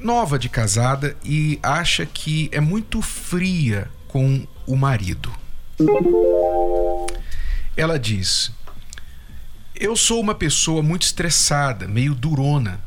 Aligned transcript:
nova 0.00 0.38
de 0.38 0.48
casada 0.48 1.16
e 1.24 1.58
acha 1.62 2.06
que 2.06 2.48
é 2.52 2.60
muito 2.60 3.02
fria 3.02 3.90
com 4.08 4.46
o 4.66 4.76
marido. 4.76 5.32
Ela 7.76 7.98
diz: 7.98 8.52
Eu 9.74 9.96
sou 9.96 10.20
uma 10.20 10.34
pessoa 10.34 10.82
muito 10.82 11.02
estressada, 11.02 11.86
meio 11.86 12.14
durona. 12.14 12.80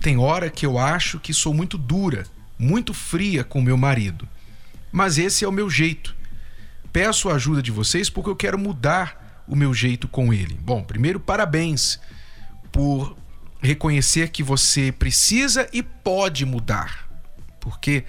Tem 0.00 0.18
hora 0.18 0.48
que 0.50 0.64
eu 0.64 0.78
acho 0.78 1.20
que 1.20 1.32
sou 1.34 1.52
muito 1.52 1.76
dura, 1.76 2.26
muito 2.58 2.94
fria 2.94 3.44
com 3.44 3.60
meu 3.60 3.76
marido. 3.76 4.28
Mas 4.90 5.18
esse 5.18 5.44
é 5.44 5.48
o 5.48 5.52
meu 5.52 5.68
jeito. 5.68 6.16
Peço 6.92 7.28
a 7.28 7.34
ajuda 7.34 7.62
de 7.62 7.70
vocês 7.70 8.10
porque 8.10 8.30
eu 8.30 8.36
quero 8.36 8.58
mudar 8.58 9.44
o 9.46 9.54
meu 9.54 9.72
jeito 9.74 10.08
com 10.08 10.32
ele. 10.32 10.58
Bom, 10.60 10.82
primeiro, 10.82 11.20
parabéns 11.20 12.00
por 12.72 13.16
reconhecer 13.62 14.30
que 14.30 14.42
você 14.42 14.92
precisa 14.92 15.68
e 15.72 15.82
pode 15.82 16.44
mudar. 16.44 17.08
Porque, 17.60 18.04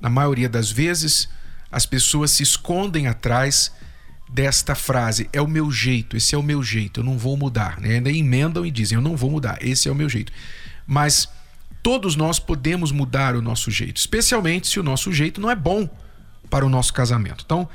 na 0.00 0.08
maioria 0.08 0.48
das 0.48 0.70
vezes, 0.70 1.28
as 1.70 1.84
pessoas 1.84 2.30
se 2.30 2.42
escondem 2.42 3.06
atrás 3.06 3.72
desta 4.28 4.74
frase: 4.74 5.28
é 5.32 5.40
o 5.40 5.48
meu 5.48 5.70
jeito, 5.70 6.16
esse 6.16 6.34
é 6.34 6.38
o 6.38 6.42
meu 6.42 6.62
jeito, 6.62 7.00
eu 7.00 7.04
não 7.04 7.18
vou 7.18 7.36
mudar. 7.36 7.80
Né? 7.80 7.96
Ainda 7.96 8.10
emendam 8.10 8.64
e 8.64 8.70
dizem: 8.70 8.96
eu 8.96 9.02
não 9.02 9.16
vou 9.16 9.30
mudar, 9.30 9.58
esse 9.60 9.88
é 9.88 9.92
o 9.92 9.94
meu 9.94 10.08
jeito. 10.08 10.32
Mas 10.86 11.28
todos 11.82 12.16
nós 12.16 12.38
podemos 12.38 12.92
mudar 12.92 13.34
o 13.34 13.42
nosso 13.42 13.70
jeito, 13.70 13.96
especialmente 13.96 14.68
se 14.68 14.80
o 14.80 14.82
nosso 14.82 15.12
jeito 15.12 15.40
não 15.40 15.50
é 15.50 15.56
bom 15.56 15.88
para 16.48 16.64
o 16.64 16.68
nosso 16.68 16.92
casamento. 16.92 17.44
Então, 17.44 17.68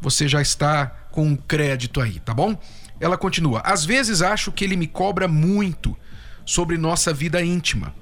você 0.00 0.26
já 0.26 0.40
está 0.42 0.86
com 1.10 1.26
um 1.26 1.36
crédito 1.36 2.00
aí, 2.00 2.18
tá 2.20 2.32
bom? 2.32 2.58
Ela 2.98 3.16
continua: 3.16 3.60
às 3.60 3.84
vezes 3.84 4.22
acho 4.22 4.50
que 4.50 4.64
ele 4.64 4.76
me 4.76 4.86
cobra 4.86 5.28
muito 5.28 5.96
sobre 6.46 6.78
nossa 6.78 7.12
vida 7.12 7.44
íntima. 7.44 7.92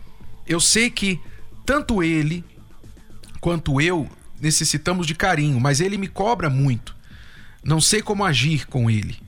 Eu 0.46 0.60
sei 0.60 0.90
que 0.90 1.18
tanto 1.64 2.02
ele 2.02 2.44
quanto 3.40 3.80
eu 3.80 4.08
necessitamos 4.40 5.06
de 5.06 5.14
carinho, 5.14 5.58
mas 5.58 5.80
ele 5.80 5.96
me 5.96 6.06
cobra 6.06 6.50
muito. 6.50 6.94
Não 7.64 7.80
sei 7.80 8.02
como 8.02 8.24
agir 8.24 8.66
com 8.66 8.90
ele. 8.90 9.18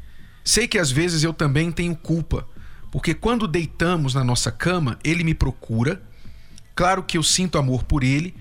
Sei 0.45 0.69
que 0.69 0.79
às 0.79 0.91
vezes 0.91 1.25
eu 1.25 1.33
também 1.33 1.73
tenho 1.73 1.97
culpa, 1.97 2.47
porque 2.93 3.15
quando 3.15 3.49
deitamos 3.49 4.15
na 4.15 4.23
nossa 4.23 4.53
cama, 4.53 4.99
ele 5.03 5.25
me 5.25 5.35
procura. 5.35 6.01
Claro 6.75 7.03
que 7.03 7.17
eu 7.17 7.23
sinto 7.23 7.59
amor 7.59 7.83
por 7.85 8.05
ele 8.05 8.35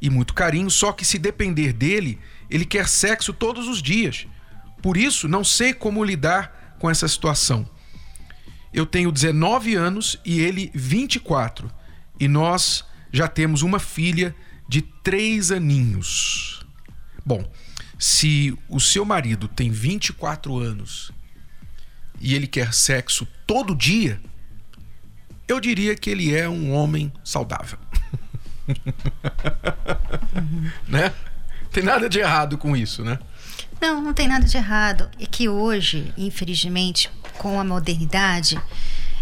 e 0.00 0.08
muito 0.08 0.34
carinho, 0.34 0.70
só 0.70 0.90
que 0.92 1.04
se 1.04 1.18
depender 1.18 1.72
dele, 1.72 2.18
ele 2.50 2.64
quer 2.64 2.88
sexo 2.88 3.32
todos 3.32 3.68
os 3.68 3.82
dias. 3.82 4.26
Por 4.80 4.96
isso, 4.96 5.28
não 5.28 5.44
sei 5.44 5.72
como 5.72 6.02
lidar 6.02 6.76
com 6.80 6.90
essa 6.90 7.06
situação. 7.06 7.68
Eu 8.72 8.86
tenho 8.86 9.12
19 9.12 9.74
anos 9.74 10.18
e 10.24 10.40
ele 10.40 10.70
24. 10.74 11.70
E 12.18 12.26
nós 12.26 12.84
já 13.12 13.28
temos 13.28 13.62
uma 13.62 13.78
filha 13.78 14.34
de 14.68 14.80
três 14.80 15.52
aninhos. 15.52 16.64
Bom, 17.24 17.44
se 17.98 18.56
o 18.68 18.80
seu 18.80 19.04
marido 19.04 19.46
tem 19.46 19.70
24 19.70 20.58
anos 20.58 21.12
e 22.20 22.34
ele 22.34 22.46
quer 22.46 22.72
sexo 22.72 23.28
todo 23.46 23.74
dia, 23.74 24.20
eu 25.46 25.60
diria 25.60 25.94
que 25.94 26.08
ele 26.08 26.34
é 26.34 26.48
um 26.48 26.72
homem 26.72 27.12
saudável. 27.22 27.78
né? 30.88 31.12
Tem 31.70 31.82
nada 31.82 32.08
de 32.08 32.18
errado 32.18 32.56
com 32.56 32.76
isso, 32.76 33.04
né? 33.04 33.18
Não, 33.80 34.00
não 34.00 34.14
tem 34.14 34.28
nada 34.28 34.46
de 34.46 34.56
errado. 34.56 35.10
É 35.18 35.26
que 35.26 35.48
hoje, 35.48 36.12
infelizmente, 36.16 37.10
com 37.38 37.58
a 37.58 37.64
modernidade, 37.64 38.60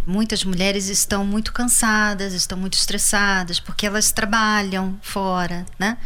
muitas 0.06 0.44
mulheres 0.44 0.88
estão 0.88 1.25
muito 1.25 1.53
cansadas, 1.53 2.32
estão 2.32 2.59
muito 2.59 2.75
estressadas, 2.75 3.60
porque 3.60 3.87
elas 3.87 4.12
trabalham 4.12 4.98
fora, 5.03 5.66
né? 5.78 5.98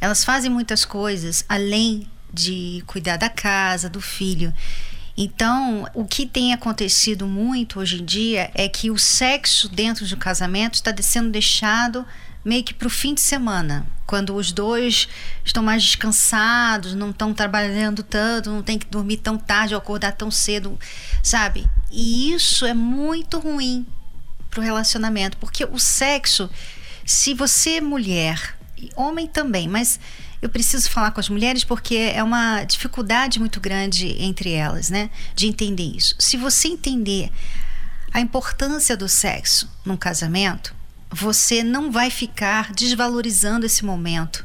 Elas 0.00 0.24
fazem 0.24 0.50
muitas 0.50 0.84
coisas 0.84 1.44
além 1.48 2.08
de 2.32 2.82
cuidar 2.86 3.16
da 3.16 3.28
casa, 3.28 3.88
do 3.88 4.00
filho. 4.00 4.52
Então, 5.16 5.86
o 5.94 6.04
que 6.04 6.26
tem 6.26 6.54
acontecido 6.54 7.26
muito 7.26 7.78
hoje 7.78 8.00
em 8.00 8.04
dia 8.04 8.50
é 8.54 8.68
que 8.68 8.90
o 8.90 8.98
sexo 8.98 9.68
dentro 9.68 10.06
do 10.06 10.16
casamento 10.16 10.74
está 10.74 10.94
sendo 11.02 11.30
deixado 11.30 12.06
meio 12.44 12.64
que 12.64 12.74
para 12.74 12.86
o 12.86 12.90
fim 12.90 13.14
de 13.14 13.20
semana, 13.20 13.86
quando 14.06 14.34
os 14.34 14.52
dois 14.52 15.08
estão 15.44 15.62
mais 15.62 15.82
descansados, 15.82 16.94
não 16.94 17.10
estão 17.10 17.32
trabalhando 17.32 18.02
tanto, 18.02 18.50
não 18.50 18.62
tem 18.62 18.78
que 18.78 18.86
dormir 18.86 19.18
tão 19.18 19.38
tarde 19.38 19.74
ou 19.74 19.78
acordar 19.78 20.12
tão 20.12 20.30
cedo, 20.30 20.78
sabe? 21.22 21.66
E 21.90 22.32
isso 22.32 22.66
é 22.66 22.74
muito 22.74 23.38
ruim 23.38 23.86
para 24.50 24.60
o 24.60 24.62
relacionamento, 24.62 25.36
porque 25.38 25.64
o 25.64 25.78
sexo, 25.78 26.50
se 27.06 27.32
você 27.32 27.76
é 27.76 27.80
mulher, 27.80 28.56
homem 28.96 29.26
também, 29.26 29.68
mas 29.68 29.98
eu 30.42 30.48
preciso 30.48 30.90
falar 30.90 31.12
com 31.12 31.20
as 31.20 31.28
mulheres 31.28 31.62
porque 31.62 31.94
é 31.94 32.22
uma 32.22 32.64
dificuldade 32.64 33.38
muito 33.38 33.60
grande 33.60 34.16
entre 34.20 34.50
elas, 34.50 34.90
né? 34.90 35.08
De 35.36 35.46
entender 35.46 35.84
isso. 35.96 36.16
Se 36.18 36.36
você 36.36 36.68
entender 36.68 37.30
a 38.12 38.20
importância 38.20 38.96
do 38.96 39.08
sexo 39.08 39.70
num 39.84 39.96
casamento, 39.96 40.74
você 41.12 41.62
não 41.62 41.92
vai 41.92 42.10
ficar 42.10 42.72
desvalorizando 42.72 43.66
esse 43.66 43.84
momento 43.84 44.44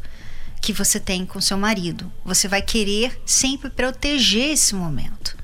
que 0.62 0.74
você 0.74 1.00
tem 1.00 1.26
com 1.26 1.40
seu 1.40 1.58
marido. 1.58 2.12
Você 2.26 2.48
vai 2.48 2.62
querer 2.62 3.22
sempre 3.26 3.70
proteger 3.70 4.52
esse 4.52 4.76
momento. 4.76 5.38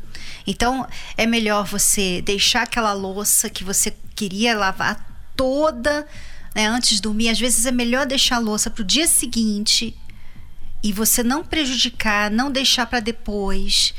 Então, 0.45 0.85
é 1.15 1.25
melhor 1.25 1.65
você 1.65 2.21
deixar 2.21 2.63
aquela 2.63 2.91
louça 2.91 3.49
que 3.49 3.63
você 3.63 3.95
queria 4.13 4.57
lavar 4.57 5.31
toda 5.35 6.05
né, 6.53 6.67
antes 6.67 6.97
de 6.97 7.01
dormir. 7.01 7.29
Às 7.29 7.39
vezes 7.39 7.65
é 7.65 7.71
melhor 7.71 8.05
deixar 8.05 8.35
a 8.35 8.39
louça 8.39 8.69
para 8.69 8.81
o 8.81 8.85
dia 8.85 9.07
seguinte 9.07 9.95
e 10.83 10.91
você 10.91 11.23
não 11.23 11.41
prejudicar, 11.41 12.29
não 12.29 12.51
deixar 12.51 12.85
para 12.85 12.99
depois 12.99 13.93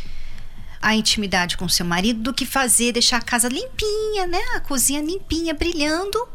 a 0.83 0.95
intimidade 0.95 1.57
com 1.57 1.67
seu 1.67 1.87
marido 1.87 2.21
do 2.21 2.35
que 2.35 2.45
fazer, 2.45 2.93
deixar 2.93 3.17
a 3.17 3.23
casa 3.23 3.49
limpinha, 3.49 4.27
né? 4.27 4.43
A 4.55 4.61
cozinha 4.61 5.01
limpinha, 5.01 5.55
brilhando 5.55 6.29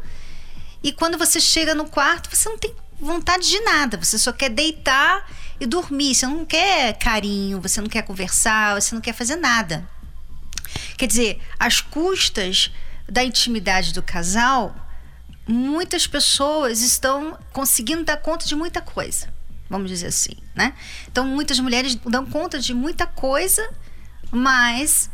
e 0.82 0.92
quando 0.92 1.18
você 1.18 1.40
chega 1.40 1.74
no 1.74 1.86
quarto, 1.86 2.34
você 2.34 2.48
não 2.48 2.58
tem 2.58 2.74
vontade 2.98 3.48
de 3.48 3.60
nada, 3.60 3.96
você 3.96 4.18
só 4.18 4.32
quer 4.32 4.50
deitar 4.50 5.26
e 5.58 5.66
dormir, 5.66 6.14
você 6.14 6.26
não 6.26 6.44
quer 6.44 6.96
carinho, 6.98 7.60
você 7.60 7.80
não 7.80 7.88
quer 7.88 8.02
conversar, 8.02 8.80
você 8.80 8.94
não 8.94 9.02
quer 9.02 9.14
fazer 9.14 9.36
nada. 9.36 9.88
Quer 10.96 11.06
dizer, 11.06 11.40
às 11.58 11.80
custas 11.80 12.70
da 13.08 13.24
intimidade 13.24 13.92
do 13.92 14.02
casal, 14.02 14.74
muitas 15.46 16.06
pessoas 16.06 16.80
estão 16.80 17.38
conseguindo 17.52 18.04
dar 18.04 18.16
conta 18.18 18.46
de 18.46 18.54
muita 18.54 18.80
coisa, 18.80 19.32
vamos 19.68 19.90
dizer 19.90 20.06
assim, 20.06 20.36
né? 20.54 20.74
Então, 21.08 21.26
muitas 21.26 21.58
mulheres 21.58 21.94
dão 21.94 22.24
conta 22.24 22.58
de 22.58 22.72
muita 22.72 23.06
coisa, 23.06 23.68
mas 24.30 25.10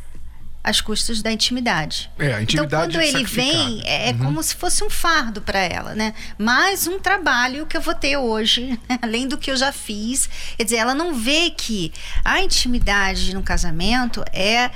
às 0.66 0.80
custas 0.80 1.22
da 1.22 1.30
intimidade. 1.30 2.10
É, 2.18 2.34
a 2.34 2.42
intimidade 2.42 2.66
Então, 2.66 3.00
quando 3.00 3.00
ele 3.00 3.24
vem, 3.24 3.82
é, 3.84 4.08
é 4.08 4.12
uhum. 4.12 4.18
como 4.18 4.42
se 4.42 4.56
fosse 4.56 4.82
um 4.82 4.90
fardo 4.90 5.40
para 5.40 5.60
ela, 5.60 5.94
né? 5.94 6.12
Mais 6.36 6.88
um 6.88 6.98
trabalho 6.98 7.66
que 7.66 7.76
eu 7.76 7.80
vou 7.80 7.94
ter 7.94 8.16
hoje, 8.16 8.76
além 9.00 9.28
do 9.28 9.38
que 9.38 9.48
eu 9.48 9.56
já 9.56 9.70
fiz. 9.70 10.28
Quer 10.56 10.64
dizer, 10.64 10.76
ela 10.76 10.92
não 10.92 11.14
vê 11.14 11.50
que 11.50 11.92
a 12.24 12.40
intimidade 12.40 13.32
no 13.32 13.44
casamento 13.44 14.24
é, 14.32 14.72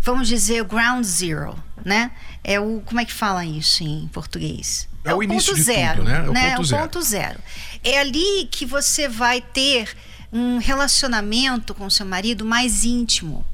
vamos 0.00 0.26
dizer, 0.26 0.62
o 0.62 0.64
ground 0.64 1.04
zero, 1.04 1.56
né? 1.84 2.10
É 2.42 2.58
o 2.58 2.82
como 2.84 2.98
é 2.98 3.04
que 3.04 3.12
fala 3.12 3.44
isso 3.44 3.84
em 3.84 4.08
português? 4.08 4.88
É, 5.04 5.10
é 5.10 5.14
o, 5.14 5.18
o 5.18 5.22
início 5.22 5.52
ponto 5.52 5.64
zero, 5.64 5.98
tudo, 5.98 6.08
né? 6.08 6.16
É 6.16 6.28
o, 6.28 6.32
né? 6.32 6.50
Ponto, 6.50 6.58
é 6.58 6.60
o 6.60 6.64
zero. 6.64 6.82
ponto 6.82 7.02
zero. 7.02 7.38
É 7.84 8.00
ali 8.00 8.48
que 8.50 8.66
você 8.66 9.08
vai 9.08 9.40
ter 9.40 9.88
um 10.32 10.58
relacionamento 10.58 11.72
com 11.74 11.88
seu 11.88 12.04
marido 12.04 12.44
mais 12.44 12.82
íntimo 12.82 13.46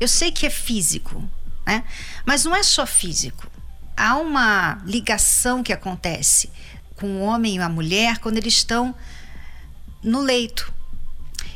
eu 0.00 0.08
sei 0.08 0.30
que 0.30 0.46
é 0.46 0.50
físico, 0.50 1.28
né? 1.66 1.84
Mas 2.24 2.44
não 2.44 2.54
é 2.54 2.62
só 2.62 2.86
físico. 2.86 3.50
Há 3.96 4.16
uma 4.16 4.80
ligação 4.84 5.62
que 5.62 5.72
acontece 5.72 6.50
com 6.94 7.06
o 7.06 7.20
homem 7.22 7.56
e 7.56 7.58
a 7.58 7.68
mulher 7.68 8.18
quando 8.18 8.36
eles 8.36 8.54
estão 8.54 8.94
no 10.02 10.20
leito. 10.20 10.72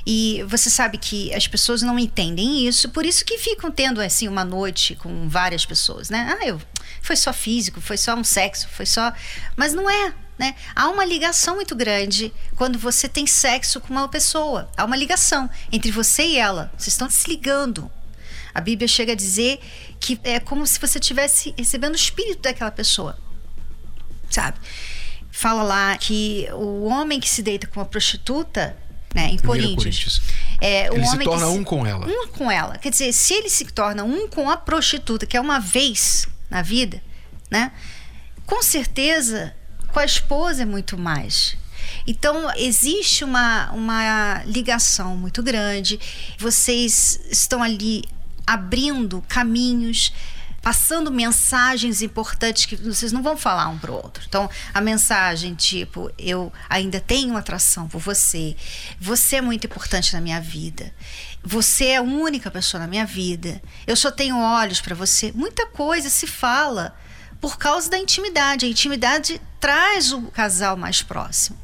E 0.05 0.43
você 0.49 0.69
sabe 0.69 0.99
que 0.99 1.33
as 1.33 1.47
pessoas 1.47 1.81
não 1.83 1.97
entendem 1.99 2.67
isso, 2.67 2.89
por 2.89 3.07
isso 3.07 3.25
que 3.25 3.39
ficam 3.39 3.71
tendo 3.71 4.01
assim 4.01 4.27
uma 4.27 4.45
noite 4.45 4.97
com 4.97 5.29
várias 5.29 5.65
pessoas, 5.65 6.11
né? 6.11 6.37
Ah, 6.41 6.47
eu 6.47 6.61
foi 7.01 7.15
só 7.15 7.33
físico, 7.33 7.81
foi 7.81 7.97
só 7.97 8.15
um 8.15 8.25
sexo, 8.25 8.69
foi 8.69 8.87
só, 8.87 9.13
mas 9.57 9.73
não 9.73 9.89
é, 9.89 10.13
Né? 10.39 10.57
Há 10.75 10.89
uma 10.89 11.05
ligação 11.05 11.55
muito 11.57 11.77
grande 11.77 12.33
quando 12.57 12.79
você 12.79 13.09
tem 13.09 13.27
sexo 13.27 13.81
com 13.81 13.93
uma 13.93 14.09
pessoa. 14.09 14.69
Há 14.77 14.85
uma 14.85 14.97
ligação 14.97 15.49
entre 15.71 15.93
você 15.93 16.25
e 16.25 16.37
ela. 16.37 16.73
Vocês 16.77 16.95
estão 16.95 17.09
se 17.09 17.29
ligando. 17.29 17.89
A 18.55 18.61
Bíblia 18.61 18.87
chega 18.87 19.13
a 19.13 19.17
dizer 19.17 19.61
que 19.99 20.19
é 20.25 20.39
como 20.41 20.67
se 20.67 20.79
você 20.79 20.99
estivesse 20.99 21.55
recebendo 21.57 21.93
o 21.93 21.97
espírito 21.97 22.43
daquela 22.43 22.71
pessoa. 22.71 23.19
Sabe? 24.31 24.59
Fala 25.31 25.63
lá 25.63 25.97
que 25.97 26.47
o 26.53 26.85
homem 26.85 27.19
que 27.19 27.29
se 27.29 27.43
deita 27.43 27.67
com 27.67 27.81
uma 27.81 27.87
prostituta, 27.87 28.77
né, 29.15 29.29
em 29.29 29.39
Coríntios, 29.39 29.77
Coríntios. 29.77 30.23
É, 30.61 30.87
ele 30.95 31.07
se 31.07 31.19
torna 31.19 31.49
um 31.49 31.65
com 31.65 31.87
ela. 31.87 32.07
Um 32.07 32.29
com 32.29 32.51
ela. 32.51 32.79
Quer 32.79 32.91
dizer, 32.91 33.13
se 33.13 33.35
ele 33.35 33.49
se 33.49 33.65
torna 33.67 34.05
um 34.05 34.29
com 34.29 34.51
a 34.51 34.57
prostituta, 34.57 35.27
que 35.27 35.37
é 35.37 35.41
uma 35.41 35.59
vez 35.59 36.27
na 36.51 36.63
vida, 36.63 37.03
né? 37.51 37.73
Com 38.47 38.63
certeza, 38.63 39.55
com 39.89 39.99
a 39.99 40.05
esposa 40.05 40.63
é 40.63 40.67
muito 40.67 40.99
mais. 40.99 41.57
Então, 42.07 42.51
existe 42.57 43.25
uma, 43.25 43.71
uma 43.73 44.43
ligação 44.45 45.17
muito 45.17 45.43
grande. 45.43 45.99
Vocês 46.39 47.21
estão 47.31 47.63
ali 47.63 48.05
abrindo 48.47 49.23
caminhos 49.29 50.13
passando 50.63 51.11
mensagens 51.11 52.01
importantes 52.01 52.67
que 52.67 52.77
vocês 52.77 53.11
não 53.11 53.21
vão 53.21 53.37
falar 53.37 53.69
um 53.69 53.79
pro 53.79 53.95
outro. 53.95 54.25
Então, 54.27 54.49
a 54.73 54.81
mensagem 54.81 55.55
tipo, 55.57 56.11
eu 56.17 56.53
ainda 56.71 57.01
tenho 57.01 57.37
atração 57.37 57.89
por 57.89 58.01
você, 58.01 58.57
você 58.99 59.37
é 59.37 59.41
muito 59.41 59.67
importante 59.67 60.15
na 60.15 60.21
minha 60.21 60.41
vida. 60.41 60.95
Você 61.43 61.87
é 61.87 61.97
a 61.97 62.03
única 62.03 62.49
pessoa 62.49 62.81
na 62.81 62.87
minha 62.87 63.05
vida. 63.05 63.61
Eu 63.85 63.97
só 63.97 64.13
tenho 64.13 64.39
olhos 64.39 64.81
para 64.81 64.95
você. 64.95 65.33
Muita 65.33 65.67
coisa 65.67 66.09
se 66.09 66.29
fala 66.29 66.97
por 67.41 67.59
causa 67.59 67.91
da 67.91 67.99
intimidade. 67.99 68.65
A 68.65 68.69
intimidade 68.69 69.41
traz 69.59 70.13
o 70.13 70.23
casal 70.31 70.77
mais 70.77 71.03
próximo. 71.03 71.59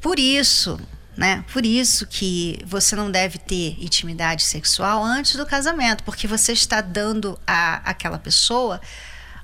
Por 0.00 0.20
isso, 0.20 0.78
né? 1.16 1.44
Por 1.52 1.64
isso 1.64 2.06
que 2.06 2.58
você 2.64 2.96
não 2.96 3.10
deve 3.10 3.38
ter 3.38 3.76
intimidade 3.78 4.42
sexual 4.42 5.04
antes 5.04 5.36
do 5.36 5.44
casamento, 5.44 6.02
porque 6.04 6.26
você 6.26 6.52
está 6.52 6.80
dando 6.80 7.38
a 7.46 7.76
aquela 7.84 8.18
pessoa 8.18 8.80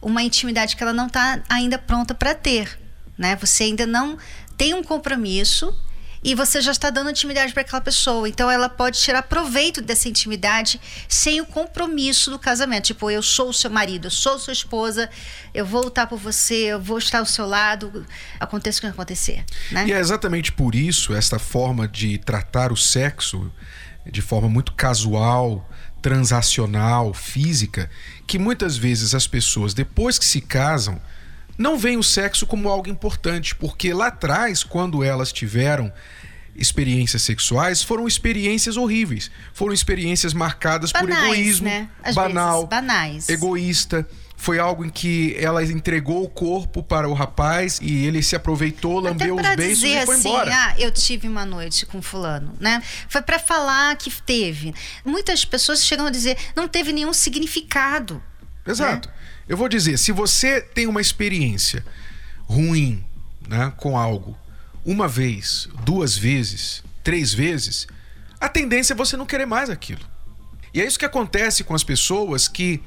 uma 0.00 0.22
intimidade 0.22 0.76
que 0.76 0.82
ela 0.82 0.92
não 0.92 1.08
está 1.08 1.42
ainda 1.48 1.78
pronta 1.78 2.14
para 2.14 2.34
ter, 2.34 2.78
né? 3.16 3.36
Você 3.36 3.64
ainda 3.64 3.86
não 3.86 4.16
tem 4.56 4.74
um 4.74 4.82
compromisso 4.82 5.74
e 6.22 6.34
você 6.34 6.60
já 6.60 6.72
está 6.72 6.90
dando 6.90 7.10
intimidade 7.10 7.52
para 7.52 7.62
aquela 7.62 7.80
pessoa. 7.80 8.28
Então 8.28 8.50
ela 8.50 8.68
pode 8.68 8.98
tirar 8.98 9.22
proveito 9.22 9.80
dessa 9.80 10.08
intimidade 10.08 10.80
sem 11.08 11.40
o 11.40 11.46
compromisso 11.46 12.30
do 12.30 12.38
casamento. 12.38 12.86
Tipo, 12.86 13.10
eu 13.10 13.22
sou 13.22 13.50
o 13.50 13.54
seu 13.54 13.70
marido, 13.70 14.06
eu 14.06 14.10
sou 14.10 14.38
sua 14.38 14.52
esposa, 14.52 15.08
eu 15.54 15.64
vou 15.64 15.84
lutar 15.84 16.06
por 16.06 16.18
você, 16.18 16.72
eu 16.72 16.80
vou 16.80 16.98
estar 16.98 17.18
ao 17.18 17.26
seu 17.26 17.46
lado, 17.46 18.06
aconteça 18.38 18.78
o 18.78 18.80
que 18.82 18.86
acontecer. 18.86 19.44
Né? 19.70 19.86
E 19.88 19.92
é 19.92 19.98
exatamente 19.98 20.52
por 20.52 20.74
isso 20.74 21.14
esta 21.14 21.38
forma 21.38 21.86
de 21.86 22.18
tratar 22.18 22.72
o 22.72 22.76
sexo 22.76 23.50
de 24.10 24.22
forma 24.22 24.48
muito 24.48 24.72
casual, 24.72 25.68
transacional, 26.00 27.12
física, 27.12 27.90
que 28.26 28.38
muitas 28.38 28.76
vezes 28.76 29.14
as 29.14 29.26
pessoas, 29.26 29.74
depois 29.74 30.18
que 30.18 30.24
se 30.24 30.40
casam, 30.40 31.00
não 31.58 31.76
veem 31.76 31.98
o 31.98 32.02
sexo 32.02 32.46
como 32.46 32.68
algo 32.68 32.88
importante, 32.88 33.54
porque 33.54 33.92
lá 33.92 34.06
atrás, 34.06 34.62
quando 34.62 35.02
elas 35.02 35.32
tiveram 35.32 35.92
experiências 36.54 37.22
sexuais, 37.22 37.82
foram 37.82 38.06
experiências 38.06 38.76
horríveis. 38.76 39.30
Foram 39.52 39.72
experiências 39.72 40.32
marcadas 40.32 40.92
banais, 40.92 41.18
por 41.18 41.24
egoísmo, 41.24 41.68
né? 41.68 41.88
banal, 42.14 42.66
banais. 42.66 43.28
egoísta. 43.28 44.06
Foi 44.36 44.60
algo 44.60 44.84
em 44.84 44.88
que 44.88 45.34
ela 45.36 45.64
entregou 45.64 46.22
o 46.22 46.28
corpo 46.28 46.80
para 46.80 47.08
o 47.08 47.12
rapaz 47.12 47.80
e 47.82 48.06
ele 48.06 48.22
se 48.22 48.36
aproveitou, 48.36 49.00
lambeu 49.00 49.34
os 49.34 49.56
beijos 49.56 49.82
e 49.82 50.06
foi 50.06 50.14
assim, 50.14 50.28
embora. 50.28 50.50
Ah, 50.54 50.74
eu 50.78 50.92
tive 50.92 51.26
uma 51.26 51.44
noite 51.44 51.84
com 51.84 52.00
fulano, 52.00 52.54
né? 52.60 52.80
Foi 53.08 53.20
para 53.20 53.40
falar 53.40 53.96
que 53.96 54.10
teve. 54.22 54.72
Muitas 55.04 55.44
pessoas 55.44 55.84
chegam 55.84 56.06
a 56.06 56.10
dizer 56.10 56.36
não 56.54 56.68
teve 56.68 56.92
nenhum 56.92 57.12
significado. 57.12 58.22
Exato. 58.64 59.08
Né? 59.08 59.14
Eu 59.48 59.56
vou 59.56 59.68
dizer, 59.68 59.98
se 59.98 60.12
você 60.12 60.60
tem 60.60 60.86
uma 60.86 61.00
experiência 61.00 61.84
ruim 62.44 63.02
né, 63.48 63.72
com 63.78 63.96
algo 63.96 64.36
uma 64.84 65.08
vez, 65.08 65.68
duas 65.84 66.16
vezes, 66.16 66.82
três 67.02 67.32
vezes, 67.32 67.86
a 68.38 68.48
tendência 68.48 68.92
é 68.92 68.96
você 68.96 69.16
não 69.16 69.24
querer 69.24 69.46
mais 69.46 69.70
aquilo. 69.70 70.00
E 70.72 70.82
é 70.82 70.86
isso 70.86 70.98
que 70.98 71.04
acontece 71.04 71.64
com 71.64 71.74
as 71.74 71.82
pessoas 71.82 72.46
que 72.46 72.80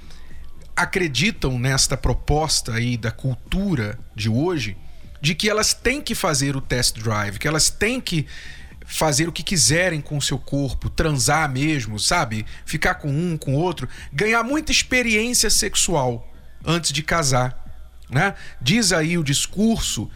acreditam 0.76 1.58
nesta 1.58 1.98
proposta 1.98 2.74
aí 2.74 2.96
da 2.96 3.12
cultura 3.12 3.98
de 4.16 4.30
hoje, 4.30 4.78
de 5.20 5.34
que 5.36 5.50
elas 5.50 5.74
têm 5.74 6.00
que 6.00 6.16
fazer 6.16 6.56
o 6.56 6.62
test 6.62 6.98
drive, 7.00 7.40
que 7.40 7.48
elas 7.48 7.70
têm 7.70 8.00
que 8.00 8.26
fazer 8.86 9.28
o 9.28 9.32
que 9.32 9.44
quiserem 9.44 10.02
com 10.02 10.18
o 10.18 10.22
seu 10.22 10.38
corpo, 10.38 10.90
transar 10.90 11.50
mesmo, 11.52 12.00
sabe? 12.00 12.46
Ficar 12.66 12.96
com 12.96 13.10
um, 13.10 13.38
com 13.38 13.54
outro, 13.56 13.88
ganhar 14.12 14.44
muita 14.44 14.72
experiência 14.72 15.50
sexual 15.50 16.31
antes 16.66 16.92
de 16.92 17.04
casar. 17.04 17.58
Né? 18.10 18.34
Diz 18.62 18.92
aí 18.92 19.18
o 19.18 19.24
discurso 19.24 20.10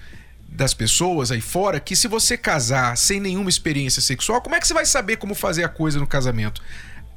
das 0.47 0.73
pessoas 0.73 1.31
aí 1.31 1.41
fora 1.41 1.79
que 1.79 1.95
se 1.95 2.07
você 2.07 2.37
casar 2.37 2.97
sem 2.97 3.19
nenhuma 3.19 3.49
experiência 3.49 4.01
sexual, 4.01 4.41
como 4.41 4.55
é 4.55 4.59
que 4.59 4.67
você 4.67 4.73
vai 4.73 4.85
saber 4.85 5.17
como 5.17 5.35
fazer 5.35 5.63
a 5.63 5.69
coisa 5.69 5.99
no 5.99 6.07
casamento? 6.07 6.61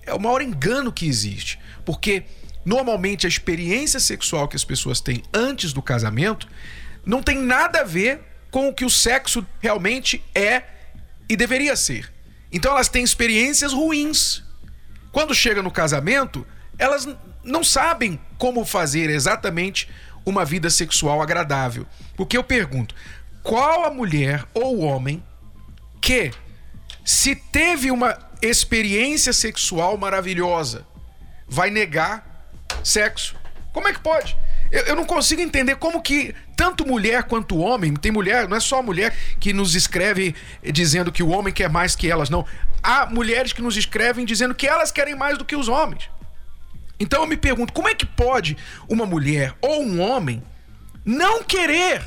É 0.05 0.13
o 0.13 0.21
maior 0.21 0.43
engano 0.43 0.93
que 0.93 1.07
existe, 1.07 1.59
porque 1.85 2.25
normalmente 2.65 3.27
a 3.27 3.29
experiência 3.29 4.01
sexual 4.01 4.49
que 4.49 4.57
as 4.57 4.65
pessoas 4.65 5.01
têm 5.01 5.23
antes 5.33 5.73
do 5.73 5.83
casamento 5.83 6.49
não 7.05 7.23
tem 7.23 7.39
nada 7.39 7.81
a 7.81 7.85
ver 7.85 8.21
com 8.51 8.69
o 8.69 8.75
que 8.75 8.85
o 8.85 8.91
sexo 8.91 9.47
realmente 9.61 10.23
é 10.35 10.63
e 11.29 11.37
deveria 11.37 11.77
ser. 11.77 12.13
Então 12.51 12.73
elas 12.73 12.89
têm 12.89 13.05
experiências 13.05 13.73
ruins. 13.73 14.43
Quando 15.13 15.35
chega 15.35 15.63
no 15.63 15.71
casamento, 15.71 16.47
elas 16.79 17.09
não 17.45 17.63
sabem 17.63 18.19
como 18.39 18.65
fazer 18.65 19.11
exatamente 19.11 19.91
uma 20.25 20.45
vida 20.45 20.71
sexual 20.71 21.21
agradável. 21.21 21.87
Porque 22.17 22.37
eu 22.37 22.45
pergunto: 22.45 22.95
qual 23.43 23.85
a 23.85 23.91
mulher 23.91 24.45
ou 24.55 24.81
homem 24.81 25.23
que, 26.01 26.31
se 27.05 27.35
teve 27.35 27.91
uma 27.91 28.17
experiência 28.41 29.33
sexual 29.33 29.99
maravilhosa, 29.99 30.87
vai 31.47 31.71
negar 31.71 32.51
sexo? 32.85 33.37
Como 33.73 33.89
é 33.89 33.93
que 33.93 34.01
pode? 34.01 34.37
Eu, 34.71 34.83
eu, 34.83 34.97
não 34.97 35.05
consigo 35.05 35.41
entender 35.41 35.77
como 35.77 36.03
que 36.03 36.35
tanto 36.55 36.87
mulher 36.87 37.23
quanto 37.23 37.57
homem, 37.59 37.95
tem 37.95 38.13
mulher, 38.13 38.47
não 38.47 38.57
é 38.57 38.61
só 38.61 38.81
a 38.81 38.83
mulher 38.83 39.17
que 39.41 39.53
nos 39.53 39.75
escreve 39.75 40.35
dizendo 40.63 41.11
que 41.11 41.23
o 41.23 41.29
homem 41.29 41.55
quer 41.55 41.71
mais 41.71 41.97
que 41.97 42.11
elas, 42.11 42.29
não. 42.29 42.45
Há 42.83 43.07
mulheres 43.07 43.53
que 43.53 43.63
nos 43.63 43.77
escrevem 43.77 44.27
dizendo 44.27 44.55
que 44.55 44.67
elas 44.67 44.93
querem 44.93 45.15
mais 45.15 45.39
do 45.39 45.45
que 45.45 45.57
os 45.57 45.69
homens. 45.69 46.11
Então 47.01 47.23
eu 47.23 47.27
me 47.27 47.37
pergunto, 47.37 47.73
como 47.73 47.89
é 47.89 47.95
que 47.95 48.07
pode 48.07 48.57
uma 48.89 49.07
mulher 49.07 49.55
ou 49.61 49.83
um 49.83 50.01
homem 50.01 50.43
não 51.05 51.43
querer, 51.43 52.03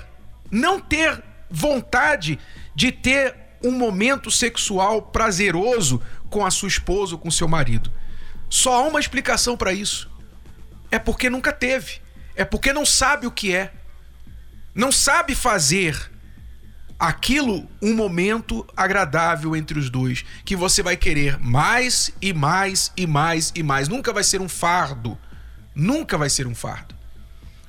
não 0.49 0.79
ter 0.79 1.23
vontade 1.49 2.37
de 2.75 2.91
ter 2.91 3.35
um 3.63 3.71
momento 3.71 4.29
sexual 4.29 5.01
prazeroso 5.01 6.01
com 6.29 6.45
a 6.45 6.51
sua 6.51 6.67
esposa 6.67 7.13
ou 7.13 7.19
com 7.19 7.31
seu 7.31 7.47
marido? 7.47 7.91
Só 8.49 8.73
há 8.73 8.87
uma 8.87 8.99
explicação 8.99 9.55
para 9.55 9.71
isso. 9.71 10.11
É 10.91 10.99
porque 10.99 11.29
nunca 11.29 11.53
teve. 11.53 12.01
É 12.35 12.43
porque 12.43 12.73
não 12.73 12.85
sabe 12.85 13.25
o 13.25 13.31
que 13.31 13.55
é. 13.55 13.71
Não 14.75 14.91
sabe 14.91 15.35
fazer 15.35 16.10
aquilo 17.01 17.67
um 17.81 17.95
momento 17.95 18.63
agradável 18.77 19.55
entre 19.55 19.79
os 19.79 19.89
dois, 19.89 20.23
que 20.45 20.55
você 20.55 20.83
vai 20.83 20.95
querer 20.95 21.39
mais 21.39 22.11
e 22.21 22.31
mais 22.31 22.93
e 22.95 23.07
mais 23.07 23.51
e 23.55 23.63
mais. 23.63 23.87
Nunca 23.87 24.13
vai 24.13 24.23
ser 24.23 24.39
um 24.39 24.47
fardo. 24.47 25.17
Nunca 25.73 26.15
vai 26.15 26.29
ser 26.29 26.45
um 26.45 26.53
fardo. 26.53 26.93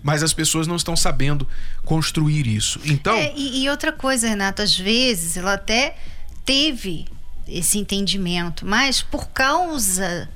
Mas 0.02 0.22
as 0.22 0.34
pessoas 0.34 0.66
não 0.66 0.76
estão 0.76 0.94
sabendo 0.94 1.48
construir 1.82 2.46
isso. 2.46 2.78
Então. 2.84 3.16
É, 3.16 3.32
e, 3.34 3.62
e 3.62 3.70
outra 3.70 3.90
coisa, 3.90 4.28
Renato, 4.28 4.60
às 4.60 4.76
vezes 4.76 5.38
ela 5.38 5.54
até 5.54 5.96
teve 6.44 7.06
esse 7.48 7.78
entendimento, 7.78 8.66
mas 8.66 9.00
por 9.00 9.30
causa 9.30 10.28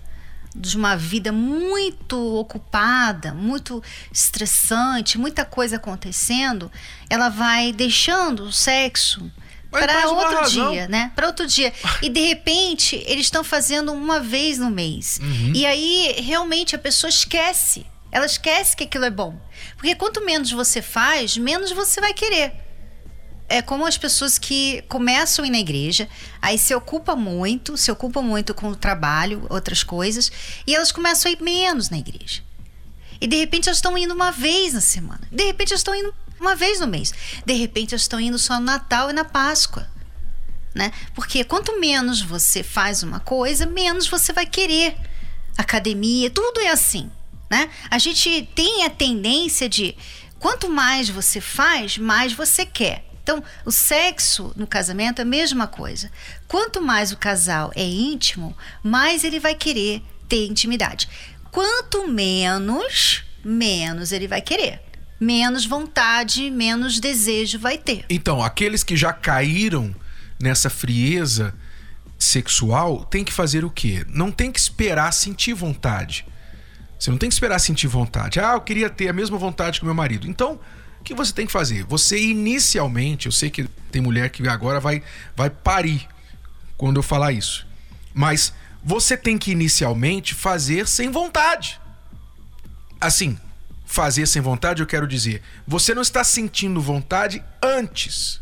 de 0.58 0.76
uma 0.76 0.96
vida 0.96 1.30
muito 1.30 2.16
ocupada, 2.36 3.34
muito 3.34 3.82
estressante, 4.12 5.18
muita 5.18 5.44
coisa 5.44 5.76
acontecendo, 5.76 6.70
ela 7.08 7.28
vai 7.28 7.72
deixando 7.72 8.44
o 8.44 8.52
sexo 8.52 9.30
para 9.70 10.08
outro 10.08 10.38
razão. 10.38 10.70
dia, 10.70 10.88
né? 10.88 11.12
Para 11.14 11.26
outro 11.26 11.46
dia. 11.46 11.72
E 12.00 12.08
de 12.08 12.20
repente, 12.20 13.02
eles 13.06 13.26
estão 13.26 13.44
fazendo 13.44 13.92
uma 13.92 14.20
vez 14.20 14.58
no 14.58 14.70
mês. 14.70 15.18
Uhum. 15.22 15.52
E 15.54 15.66
aí, 15.66 16.16
realmente, 16.18 16.74
a 16.74 16.78
pessoa 16.78 17.10
esquece. 17.10 17.84
Ela 18.10 18.26
esquece 18.26 18.76
que 18.76 18.84
aquilo 18.84 19.04
é 19.04 19.10
bom. 19.10 19.38
Porque 19.76 19.94
quanto 19.94 20.24
menos 20.24 20.50
você 20.50 20.80
faz, 20.80 21.36
menos 21.36 21.72
você 21.72 22.00
vai 22.00 22.14
querer 22.14 22.65
é 23.48 23.62
como 23.62 23.86
as 23.86 23.96
pessoas 23.96 24.38
que 24.38 24.82
começam 24.88 25.44
a 25.44 25.48
ir 25.48 25.50
na 25.50 25.58
igreja, 25.58 26.08
aí 26.42 26.58
se 26.58 26.74
ocupa 26.74 27.14
muito, 27.14 27.76
se 27.76 27.90
ocupam 27.90 28.22
muito 28.22 28.54
com 28.54 28.68
o 28.68 28.76
trabalho, 28.76 29.46
outras 29.48 29.82
coisas, 29.82 30.30
e 30.66 30.74
elas 30.74 30.90
começam 30.92 31.30
a 31.30 31.32
ir 31.32 31.42
menos 31.42 31.90
na 31.90 31.98
igreja. 31.98 32.42
E 33.20 33.26
de 33.26 33.36
repente 33.36 33.68
elas 33.68 33.78
estão 33.78 33.96
indo 33.96 34.12
uma 34.12 34.30
vez 34.30 34.74
na 34.74 34.80
semana. 34.80 35.22
De 35.30 35.44
repente 35.44 35.72
elas 35.72 35.80
estão 35.80 35.94
indo 35.94 36.14
uma 36.40 36.54
vez 36.54 36.80
no 36.80 36.86
mês. 36.86 37.12
De 37.44 37.54
repente, 37.54 37.94
elas 37.94 38.02
estão 38.02 38.20
indo 38.20 38.38
só 38.38 38.54
no 38.54 38.66
Natal 38.66 39.10
e 39.10 39.12
na 39.12 39.24
Páscoa. 39.24 39.88
Né? 40.74 40.92
Porque 41.14 41.42
quanto 41.44 41.80
menos 41.80 42.20
você 42.20 42.62
faz 42.62 43.02
uma 43.02 43.20
coisa, 43.20 43.64
menos 43.66 44.06
você 44.06 44.32
vai 44.32 44.46
querer. 44.46 44.96
Academia, 45.56 46.30
tudo 46.30 46.60
é 46.60 46.68
assim. 46.68 47.10
Né? 47.50 47.70
A 47.90 47.98
gente 47.98 48.48
tem 48.54 48.84
a 48.84 48.90
tendência 48.90 49.68
de 49.68 49.96
quanto 50.38 50.68
mais 50.68 51.08
você 51.08 51.40
faz, 51.40 51.96
mais 51.96 52.32
você 52.32 52.66
quer. 52.66 53.05
Então, 53.26 53.42
o 53.64 53.72
sexo 53.72 54.52
no 54.54 54.68
casamento 54.68 55.18
é 55.18 55.22
a 55.22 55.24
mesma 55.24 55.66
coisa. 55.66 56.12
Quanto 56.46 56.80
mais 56.80 57.10
o 57.10 57.16
casal 57.16 57.72
é 57.74 57.84
íntimo, 57.84 58.56
mais 58.84 59.24
ele 59.24 59.40
vai 59.40 59.52
querer 59.52 60.00
ter 60.28 60.46
intimidade. 60.46 61.08
Quanto 61.50 62.06
menos, 62.06 63.24
menos 63.44 64.12
ele 64.12 64.28
vai 64.28 64.40
querer. 64.40 64.80
Menos 65.18 65.66
vontade, 65.66 66.52
menos 66.52 67.00
desejo 67.00 67.58
vai 67.58 67.76
ter. 67.76 68.04
Então, 68.08 68.44
aqueles 68.44 68.84
que 68.84 68.96
já 68.96 69.12
caíram 69.12 69.92
nessa 70.40 70.70
frieza 70.70 71.52
sexual 72.16 73.04
tem 73.06 73.24
que 73.24 73.32
fazer 73.32 73.64
o 73.64 73.70
quê? 73.70 74.06
Não 74.08 74.30
tem 74.30 74.52
que 74.52 74.60
esperar 74.60 75.12
sentir 75.12 75.52
vontade. 75.52 76.24
Você 76.96 77.10
não 77.10 77.18
tem 77.18 77.28
que 77.28 77.34
esperar 77.34 77.58
sentir 77.58 77.88
vontade. 77.88 78.38
Ah, 78.38 78.52
eu 78.52 78.60
queria 78.60 78.88
ter 78.88 79.08
a 79.08 79.12
mesma 79.12 79.36
vontade 79.36 79.80
que 79.80 79.84
meu 79.84 79.94
marido. 79.94 80.28
Então, 80.28 80.60
que 81.06 81.14
você 81.14 81.32
tem 81.32 81.46
que 81.46 81.52
fazer? 81.52 81.84
Você 81.84 82.18
inicialmente, 82.18 83.26
eu 83.26 83.32
sei 83.32 83.48
que 83.48 83.64
tem 83.92 84.02
mulher 84.02 84.28
que 84.28 84.46
agora 84.48 84.80
vai, 84.80 85.02
vai 85.36 85.48
parir 85.48 86.06
quando 86.76 86.96
eu 86.96 87.02
falar 87.02 87.30
isso. 87.32 87.64
Mas 88.12 88.52
você 88.82 89.16
tem 89.16 89.38
que 89.38 89.52
inicialmente 89.52 90.34
fazer 90.34 90.88
sem 90.88 91.08
vontade. 91.08 91.80
Assim, 93.00 93.38
fazer 93.84 94.26
sem 94.26 94.42
vontade, 94.42 94.82
eu 94.82 94.86
quero 94.86 95.06
dizer, 95.06 95.42
você 95.64 95.94
não 95.94 96.02
está 96.02 96.24
sentindo 96.24 96.80
vontade 96.80 97.42
antes. 97.62 98.40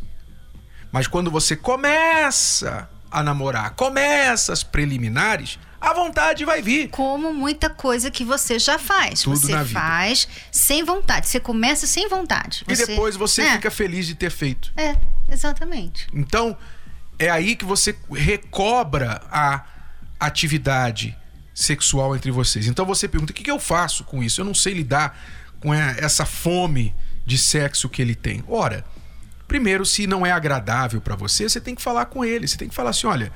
Mas 0.91 1.07
quando 1.07 1.31
você 1.31 1.55
começa 1.55 2.89
a 3.11 3.23
namorar, 3.23 3.73
começa 3.73 4.55
as 4.55 4.63
preliminares, 4.63 5.59
a 5.85 5.93
vontade 5.93 6.45
vai 6.45 6.63
vir. 6.63 6.89
Como 6.89 7.33
muita 7.33 7.69
coisa 7.71 8.11
que 8.11 8.25
você 8.25 8.59
já 8.59 8.79
faz. 8.79 9.23
Tudo 9.23 9.37
você 9.37 9.65
faz 9.67 10.27
sem 10.51 10.83
vontade. 10.83 11.29
Você 11.29 11.39
começa 11.39 11.87
sem 11.87 12.09
vontade. 12.09 12.65
E 12.67 12.75
Você- 12.75 12.87
depois 12.87 13.17
você 13.17 13.43
É, 13.43 13.53
fica 13.53 13.71
feliz 13.71 14.07
de 14.07 14.15
ter 14.15 14.31
feito. 14.31 14.73
É, 14.77 14.97
exatamente. 15.31 16.07
Então, 16.13 16.57
é 17.19 17.29
aí 17.31 17.55
que 17.55 17.65
você 17.65 17.95
recobra 18.11 19.21
a 19.31 19.65
atividade 20.19 21.17
sexual 21.53 22.17
entre 22.17 22.31
vocês. 22.31 22.67
Então 22.67 22.85
você 22.87 23.07
pergunta: 23.07 23.33
o 23.33 23.35
que 23.35 23.43
que 23.45 23.51
eu 23.51 23.61
faço 23.61 24.05
com 24.05 24.23
isso? 24.23 24.41
Eu 24.41 24.45
não 24.45 24.55
sei 24.55 24.75
lidar 24.75 25.19
com 25.61 25.73
essa 25.73 26.25
fome 26.25 26.95
de 27.27 27.39
sexo 27.39 27.89
que 27.89 28.03
ele 28.03 28.15
tem. 28.15 28.43
Ora, 28.49 28.85
primeiro, 29.47 29.85
se 29.87 30.07
não 30.07 30.25
é 30.27 30.31
agradável 30.33 31.01
pra 31.01 31.15
você, 31.17 31.49
você 31.49 31.61
tem 31.61 31.75
que 31.75 31.83
falar 31.83 32.07
com 32.07 32.25
ele. 32.25 32.47
Você 32.49 32.57
tem 32.57 32.69
que 32.69 32.75
falar 32.75 32.91
assim: 32.91 33.07
olha. 33.07 33.33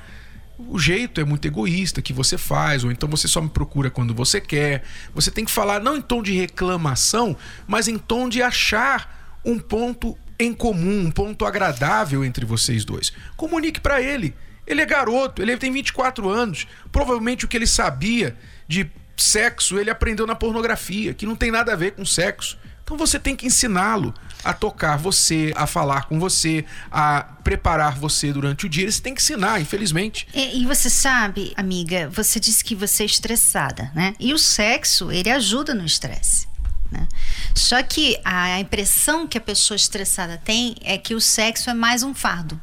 O 0.67 0.77
jeito 0.77 1.21
é 1.21 1.23
muito 1.23 1.47
egoísta 1.47 2.01
que 2.01 2.11
você 2.11 2.37
faz, 2.37 2.83
ou 2.83 2.91
então 2.91 3.07
você 3.07 3.29
só 3.29 3.41
me 3.41 3.49
procura 3.49 3.89
quando 3.89 4.13
você 4.13 4.41
quer. 4.41 4.83
Você 5.15 5.31
tem 5.31 5.45
que 5.45 5.51
falar 5.51 5.79
não 5.79 5.95
em 5.95 6.01
tom 6.01 6.21
de 6.21 6.33
reclamação, 6.33 7.35
mas 7.65 7.87
em 7.87 7.97
tom 7.97 8.27
de 8.27 8.41
achar 8.41 9.39
um 9.45 9.57
ponto 9.57 10.17
em 10.37 10.53
comum, 10.53 11.05
um 11.05 11.11
ponto 11.11 11.45
agradável 11.45 12.25
entre 12.25 12.45
vocês 12.45 12.83
dois. 12.83 13.13
Comunique 13.37 13.79
pra 13.79 14.01
ele. 14.01 14.35
Ele 14.67 14.81
é 14.81 14.85
garoto, 14.85 15.41
ele 15.41 15.55
tem 15.57 15.71
24 15.71 16.29
anos. 16.29 16.67
Provavelmente 16.91 17.45
o 17.45 17.47
que 17.47 17.57
ele 17.57 17.65
sabia 17.65 18.37
de 18.67 18.89
sexo 19.17 19.77
ele 19.77 19.89
aprendeu 19.89 20.25
na 20.25 20.35
pornografia, 20.35 21.13
que 21.13 21.25
não 21.25 21.35
tem 21.35 21.51
nada 21.51 21.73
a 21.73 21.75
ver 21.75 21.91
com 21.91 22.05
sexo. 22.05 22.57
Então 22.89 22.97
você 22.97 23.19
tem 23.19 23.35
que 23.35 23.45
ensiná-lo 23.45 24.11
a 24.43 24.51
tocar 24.51 24.97
você, 24.97 25.53
a 25.55 25.67
falar 25.67 26.05
com 26.05 26.19
você, 26.19 26.65
a 26.91 27.21
preparar 27.43 27.99
você 27.99 28.33
durante 28.33 28.65
o 28.65 28.69
dia. 28.69 28.91
Você 28.91 28.99
tem 28.99 29.13
que 29.13 29.21
ensinar, 29.21 29.61
infelizmente. 29.61 30.27
E, 30.33 30.63
e 30.63 30.65
você 30.65 30.89
sabe, 30.89 31.53
amiga, 31.55 32.09
você 32.09 32.39
disse 32.39 32.63
que 32.63 32.73
você 32.73 33.03
é 33.03 33.05
estressada, 33.05 33.91
né? 33.93 34.15
E 34.19 34.33
o 34.33 34.39
sexo, 34.39 35.11
ele 35.11 35.29
ajuda 35.29 35.75
no 35.75 35.85
estresse. 35.85 36.47
Né? 36.91 37.07
Só 37.53 37.83
que 37.83 38.19
a 38.25 38.59
impressão 38.59 39.27
que 39.27 39.37
a 39.37 39.41
pessoa 39.41 39.75
estressada 39.75 40.41
tem 40.43 40.75
é 40.81 40.97
que 40.97 41.13
o 41.13 41.21
sexo 41.21 41.69
é 41.69 41.75
mais 41.75 42.01
um 42.01 42.15
fardo. 42.15 42.59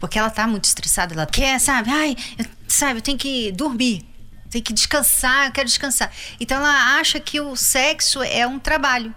Porque 0.00 0.18
ela 0.18 0.30
tá 0.30 0.46
muito 0.46 0.64
estressada, 0.64 1.12
ela 1.12 1.26
quer, 1.26 1.60
sabe? 1.60 1.90
Ai, 1.90 2.16
eu, 2.38 2.46
sabe, 2.66 3.00
eu 3.00 3.02
tenho 3.02 3.18
que 3.18 3.52
dormir, 3.52 4.06
tenho 4.54 4.64
que 4.64 4.72
descansar, 4.72 5.46
eu 5.46 5.52
quero 5.52 5.66
descansar. 5.66 6.12
Então 6.38 6.58
ela 6.58 6.98
acha 6.98 7.18
que 7.18 7.40
o 7.40 7.56
sexo 7.56 8.22
é 8.22 8.46
um 8.46 8.58
trabalho. 8.58 9.14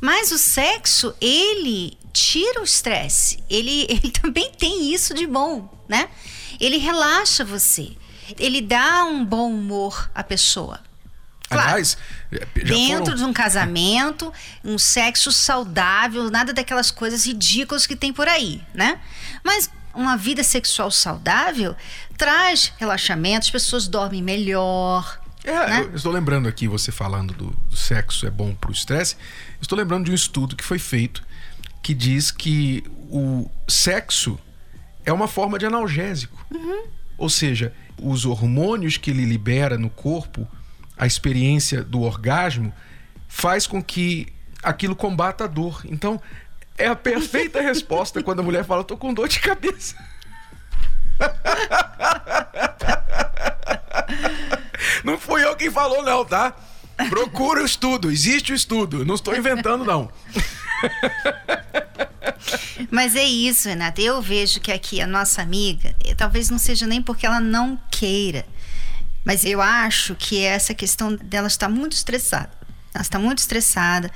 Mas 0.00 0.30
o 0.30 0.38
sexo, 0.38 1.14
ele 1.20 1.96
tira 2.12 2.60
o 2.60 2.64
estresse. 2.64 3.42
Ele, 3.48 3.86
ele 3.88 4.10
também 4.10 4.52
tem 4.52 4.92
isso 4.92 5.14
de 5.14 5.26
bom, 5.26 5.68
né? 5.88 6.08
Ele 6.60 6.76
relaxa 6.76 7.44
você. 7.44 7.96
Ele 8.38 8.60
dá 8.60 9.04
um 9.04 9.24
bom 9.24 9.50
humor 9.50 10.10
à 10.14 10.22
pessoa. 10.22 10.80
Claro. 11.48 11.68
Aliás, 11.70 11.96
Dentro 12.54 13.04
foram... 13.04 13.16
de 13.16 13.24
um 13.24 13.32
casamento, 13.32 14.32
um 14.64 14.76
sexo 14.76 15.30
saudável, 15.30 16.28
nada 16.28 16.52
daquelas 16.52 16.90
coisas 16.90 17.24
ridículas 17.24 17.86
que 17.86 17.94
tem 17.94 18.12
por 18.12 18.26
aí, 18.26 18.60
né? 18.74 19.00
Mas 19.44 19.70
uma 19.96 20.16
vida 20.16 20.42
sexual 20.44 20.90
saudável 20.90 21.74
traz 22.16 22.72
relaxamento, 22.78 23.46
as 23.46 23.50
pessoas 23.50 23.88
dormem 23.88 24.22
melhor. 24.22 25.20
É, 25.42 25.52
né? 25.52 25.88
eu 25.90 25.96
estou 25.96 26.12
lembrando 26.12 26.48
aqui, 26.48 26.68
você 26.68 26.92
falando 26.92 27.32
do, 27.32 27.46
do 27.50 27.76
sexo 27.76 28.26
é 28.26 28.30
bom 28.30 28.54
para 28.54 28.70
o 28.70 28.72
estresse, 28.72 29.16
estou 29.60 29.78
lembrando 29.78 30.04
de 30.04 30.10
um 30.10 30.14
estudo 30.14 30.56
que 30.56 30.64
foi 30.64 30.78
feito 30.78 31.22
que 31.82 31.94
diz 31.94 32.32
que 32.32 32.82
o 33.08 33.48
sexo 33.68 34.38
é 35.04 35.12
uma 35.12 35.28
forma 35.28 35.56
de 35.56 35.66
analgésico. 35.66 36.44
Ou 37.16 37.30
seja, 37.30 37.72
os 37.96 38.26
hormônios 38.26 38.96
que 38.96 39.10
ele 39.10 39.24
libera 39.24 39.78
no 39.78 39.88
corpo, 39.88 40.48
a 40.98 41.06
experiência 41.06 41.84
do 41.84 42.02
orgasmo, 42.02 42.74
faz 43.28 43.68
com 43.68 43.80
que 43.80 44.26
aquilo 44.60 44.96
combata 44.96 45.44
a 45.44 45.46
dor. 45.46 45.82
Então, 45.84 46.20
é 46.78 46.86
a 46.86 46.96
perfeita 46.96 47.60
resposta 47.60 48.22
quando 48.22 48.40
a 48.40 48.42
mulher 48.42 48.64
fala: 48.64 48.84
tô 48.84 48.96
com 48.96 49.14
dor 49.14 49.28
de 49.28 49.40
cabeça. 49.40 49.96
Não 55.04 55.18
fui 55.18 55.44
eu 55.44 55.56
quem 55.56 55.70
falou, 55.70 56.02
não, 56.02 56.24
tá? 56.24 56.54
Procura 57.08 57.62
o 57.62 57.66
estudo, 57.66 58.10
existe 58.10 58.52
o 58.52 58.54
estudo. 58.54 59.04
Não 59.04 59.14
estou 59.14 59.36
inventando, 59.36 59.84
não. 59.84 60.10
Mas 62.90 63.14
é 63.16 63.24
isso, 63.24 63.68
Renata. 63.68 64.00
Eu 64.00 64.20
vejo 64.22 64.60
que 64.60 64.72
aqui 64.72 65.00
a 65.00 65.06
nossa 65.06 65.42
amiga, 65.42 65.94
eh, 66.04 66.14
talvez 66.14 66.50
não 66.50 66.58
seja 66.58 66.86
nem 66.86 67.02
porque 67.02 67.26
ela 67.26 67.40
não 67.40 67.78
queira, 67.90 68.46
mas 69.24 69.44
eu 69.44 69.60
acho 69.60 70.14
que 70.14 70.42
essa 70.42 70.74
questão 70.74 71.14
dela 71.16 71.48
está 71.48 71.68
muito 71.68 71.92
estressada. 71.92 72.50
Ela 72.94 73.02
está 73.02 73.18
muito 73.18 73.38
estressada 73.38 74.10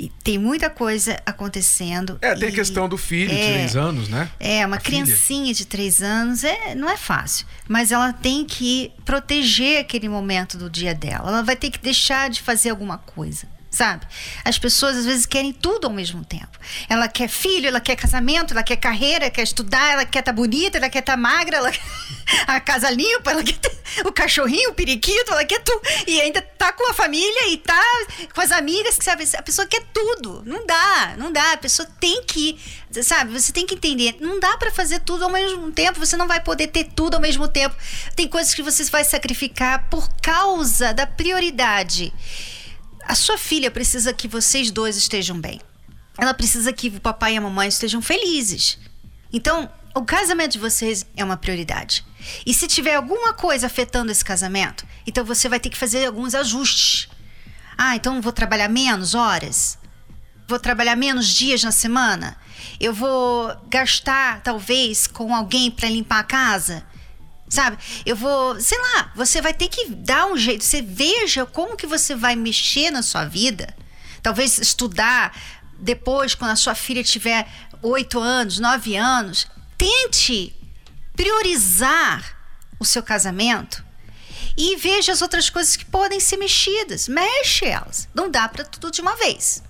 e 0.00 0.08
tem 0.24 0.38
muita 0.38 0.70
coisa 0.70 1.20
acontecendo. 1.26 2.18
É, 2.22 2.34
tem 2.34 2.48
a 2.48 2.50
e- 2.50 2.54
questão 2.54 2.88
do 2.88 2.96
filho, 2.96 3.28
de 3.28 3.36
é, 3.38 3.52
três 3.52 3.76
anos, 3.76 4.08
né? 4.08 4.30
É, 4.40 4.64
uma 4.66 4.76
A 4.76 4.80
filha. 4.80 5.04
criancinha 5.04 5.52
de 5.52 5.66
três 5.66 6.02
anos 6.02 6.42
é, 6.42 6.74
não 6.74 6.88
é 6.88 6.96
fácil. 6.96 7.46
Mas 7.68 7.92
ela 7.92 8.10
tem 8.10 8.46
que 8.46 8.90
proteger 9.04 9.78
aquele 9.80 10.08
momento 10.08 10.56
do 10.56 10.70
dia 10.70 10.94
dela. 10.94 11.28
Ela 11.28 11.42
vai 11.42 11.54
ter 11.54 11.70
que 11.70 11.78
deixar 11.78 12.30
de 12.30 12.40
fazer 12.40 12.70
alguma 12.70 12.96
coisa. 12.96 13.46
Sabe? 13.70 14.04
As 14.44 14.58
pessoas 14.58 14.96
às 14.96 15.06
vezes 15.06 15.26
querem 15.26 15.52
tudo 15.52 15.86
ao 15.86 15.92
mesmo 15.92 16.24
tempo. 16.24 16.58
Ela 16.88 17.06
quer 17.06 17.28
filho, 17.28 17.68
ela 17.68 17.80
quer 17.80 17.94
casamento, 17.94 18.52
ela 18.52 18.64
quer 18.64 18.76
carreira, 18.76 19.30
quer 19.30 19.42
estudar, 19.42 19.92
ela 19.92 20.04
quer 20.04 20.18
estar 20.18 20.32
bonita, 20.32 20.78
ela 20.78 20.90
quer 20.90 20.98
estar 20.98 21.16
magra, 21.16 21.58
ela 21.58 21.70
quer 21.70 21.80
a 22.48 22.60
casa 22.60 22.90
limpa, 22.90 23.30
ela 23.30 23.44
quer 23.44 23.58
o 24.04 24.12
cachorrinho, 24.12 24.70
o 24.70 24.74
periquito, 24.74 25.32
ela 25.32 25.44
quer 25.44 25.60
tudo. 25.60 25.80
E 26.06 26.20
ainda 26.20 26.40
tá 26.42 26.72
com 26.72 26.90
a 26.90 26.94
família 26.94 27.48
e 27.48 27.56
tá 27.56 27.80
com 28.34 28.40
as 28.40 28.52
amigas, 28.52 28.98
sabe? 29.00 29.24
A 29.36 29.42
pessoa 29.42 29.66
quer 29.66 29.82
tudo. 29.92 30.42
Não 30.44 30.66
dá, 30.66 31.14
não 31.16 31.32
dá. 31.32 31.52
A 31.52 31.56
pessoa 31.56 31.88
tem 32.00 32.22
que, 32.24 32.58
sabe? 33.02 33.32
Você 33.32 33.52
tem 33.52 33.66
que 33.66 33.74
entender. 33.74 34.16
Não 34.20 34.38
dá 34.38 34.56
pra 34.56 34.70
fazer 34.70 35.00
tudo 35.00 35.24
ao 35.24 35.30
mesmo 35.30 35.70
tempo. 35.72 35.98
Você 35.98 36.16
não 36.16 36.28
vai 36.28 36.40
poder 36.40 36.68
ter 36.68 36.84
tudo 36.84 37.14
ao 37.14 37.20
mesmo 37.20 37.48
tempo. 37.48 37.76
Tem 38.14 38.28
coisas 38.28 38.54
que 38.54 38.62
você 38.62 38.84
vai 38.84 39.04
sacrificar 39.04 39.88
por 39.88 40.08
causa 40.22 40.92
da 40.92 41.06
prioridade. 41.06 42.12
A 43.04 43.14
sua 43.14 43.38
filha 43.38 43.70
precisa 43.70 44.12
que 44.12 44.28
vocês 44.28 44.70
dois 44.70 44.96
estejam 44.96 45.38
bem. 45.40 45.60
Ela 46.18 46.34
precisa 46.34 46.72
que 46.72 46.88
o 46.88 47.00
papai 47.00 47.34
e 47.34 47.36
a 47.36 47.40
mamãe 47.40 47.68
estejam 47.68 48.02
felizes. 48.02 48.78
Então, 49.32 49.70
o 49.94 50.02
casamento 50.02 50.52
de 50.52 50.58
vocês 50.58 51.06
é 51.16 51.24
uma 51.24 51.36
prioridade. 51.36 52.04
E 52.44 52.52
se 52.52 52.68
tiver 52.68 52.94
alguma 52.94 53.32
coisa 53.32 53.66
afetando 53.66 54.12
esse 54.12 54.24
casamento, 54.24 54.86
então 55.06 55.24
você 55.24 55.48
vai 55.48 55.58
ter 55.58 55.70
que 55.70 55.78
fazer 55.78 56.04
alguns 56.04 56.34
ajustes. 56.34 57.08
Ah, 57.76 57.96
então 57.96 58.20
vou 58.20 58.32
trabalhar 58.32 58.68
menos 58.68 59.14
horas? 59.14 59.78
Vou 60.46 60.58
trabalhar 60.58 60.96
menos 60.96 61.28
dias 61.28 61.62
na 61.62 61.72
semana? 61.72 62.36
Eu 62.78 62.92
vou 62.92 63.56
gastar, 63.68 64.42
talvez, 64.42 65.06
com 65.06 65.34
alguém 65.34 65.70
para 65.70 65.88
limpar 65.88 66.18
a 66.18 66.24
casa? 66.24 66.84
Sabe? 67.50 67.76
Eu 68.06 68.14
vou, 68.14 68.60
sei 68.60 68.78
lá, 68.78 69.12
você 69.16 69.42
vai 69.42 69.52
ter 69.52 69.68
que 69.68 69.90
dar 69.90 70.26
um 70.26 70.36
jeito. 70.36 70.64
Você 70.64 70.80
veja 70.80 71.44
como 71.44 71.76
que 71.76 71.86
você 71.86 72.14
vai 72.14 72.36
mexer 72.36 72.92
na 72.92 73.02
sua 73.02 73.24
vida. 73.24 73.74
Talvez 74.22 74.58
estudar 74.58 75.36
depois, 75.76 76.34
quando 76.34 76.52
a 76.52 76.56
sua 76.56 76.76
filha 76.76 77.02
tiver 77.02 77.48
oito 77.82 78.20
anos, 78.20 78.60
nove 78.60 78.96
anos, 78.96 79.48
tente 79.76 80.54
priorizar 81.16 82.36
o 82.78 82.84
seu 82.84 83.02
casamento 83.02 83.84
e 84.56 84.76
veja 84.76 85.12
as 85.12 85.20
outras 85.20 85.50
coisas 85.50 85.74
que 85.74 85.84
podem 85.84 86.20
ser 86.20 86.36
mexidas. 86.36 87.08
Mexe 87.08 87.64
elas. 87.64 88.08
Não 88.14 88.30
dá 88.30 88.46
para 88.46 88.64
tudo 88.64 88.92
de 88.92 89.00
uma 89.00 89.16
vez. 89.16 89.62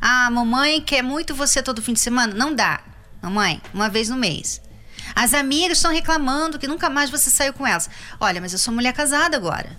Ah, 0.00 0.30
mamãe 0.30 0.80
quer 0.80 1.02
muito 1.02 1.34
você 1.34 1.62
todo 1.62 1.82
fim 1.82 1.92
de 1.92 2.00
semana? 2.00 2.32
Não 2.32 2.54
dá. 2.54 2.80
Mamãe, 3.20 3.60
uma 3.74 3.90
vez 3.90 4.08
no 4.08 4.16
mês. 4.16 4.61
As 5.14 5.34
amigas 5.34 5.78
estão 5.78 5.92
reclamando 5.92 6.58
que 6.58 6.66
nunca 6.66 6.88
mais 6.88 7.10
você 7.10 7.30
saiu 7.30 7.52
com 7.52 7.66
elas. 7.66 7.88
Olha, 8.20 8.40
mas 8.40 8.52
eu 8.52 8.58
sou 8.58 8.72
mulher 8.72 8.92
casada 8.92 9.36
agora. 9.36 9.78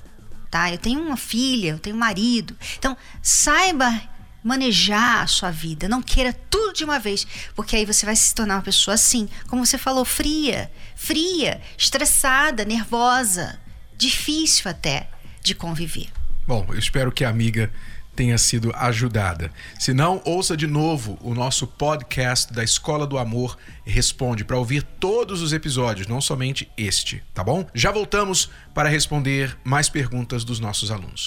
Tá? 0.49 0.71
Eu 0.71 0.77
tenho 0.77 1.01
uma 1.01 1.17
filha, 1.17 1.69
eu 1.69 1.79
tenho 1.79 1.95
um 1.95 1.99
marido. 1.99 2.55
Então, 2.77 2.95
saiba 3.21 4.01
manejar 4.43 5.23
a 5.23 5.27
sua 5.27 5.49
vida. 5.49 5.87
Não 5.87 6.01
queira 6.01 6.33
tudo 6.33 6.73
de 6.73 6.83
uma 6.83 6.99
vez, 6.99 7.25
porque 7.55 7.75
aí 7.75 7.85
você 7.85 8.05
vai 8.05 8.15
se 8.15 8.35
tornar 8.35 8.55
uma 8.55 8.61
pessoa 8.61 8.95
assim, 8.95 9.29
como 9.47 9.65
você 9.65 9.77
falou, 9.77 10.03
fria, 10.03 10.71
fria, 10.95 11.61
estressada, 11.77 12.65
nervosa, 12.65 13.59
difícil 13.97 14.69
até 14.69 15.09
de 15.41 15.55
conviver. 15.55 16.09
Bom, 16.45 16.65
eu 16.69 16.77
espero 16.77 17.11
que 17.11 17.23
a 17.23 17.29
amiga 17.29 17.71
tenha 18.15 18.37
sido 18.37 18.71
ajudada. 18.75 19.51
Se 19.79 19.93
não, 19.93 20.21
ouça 20.25 20.55
de 20.55 20.67
novo 20.67 21.17
o 21.21 21.33
nosso 21.33 21.67
podcast 21.67 22.53
da 22.53 22.63
Escola 22.63 23.05
do 23.05 23.17
Amor 23.17 23.57
Responde 23.85 24.45
para 24.45 24.57
ouvir 24.57 24.81
todos 24.81 25.41
os 25.41 25.51
episódios, 25.51 26.07
não 26.07 26.21
somente 26.21 26.69
este, 26.77 27.21
tá 27.33 27.43
bom? 27.43 27.65
Já 27.73 27.91
voltamos 27.91 28.49
para 28.73 28.87
responder 28.87 29.57
mais 29.63 29.89
perguntas 29.89 30.43
dos 30.45 30.59
nossos 30.59 30.89
alunos. 30.89 31.25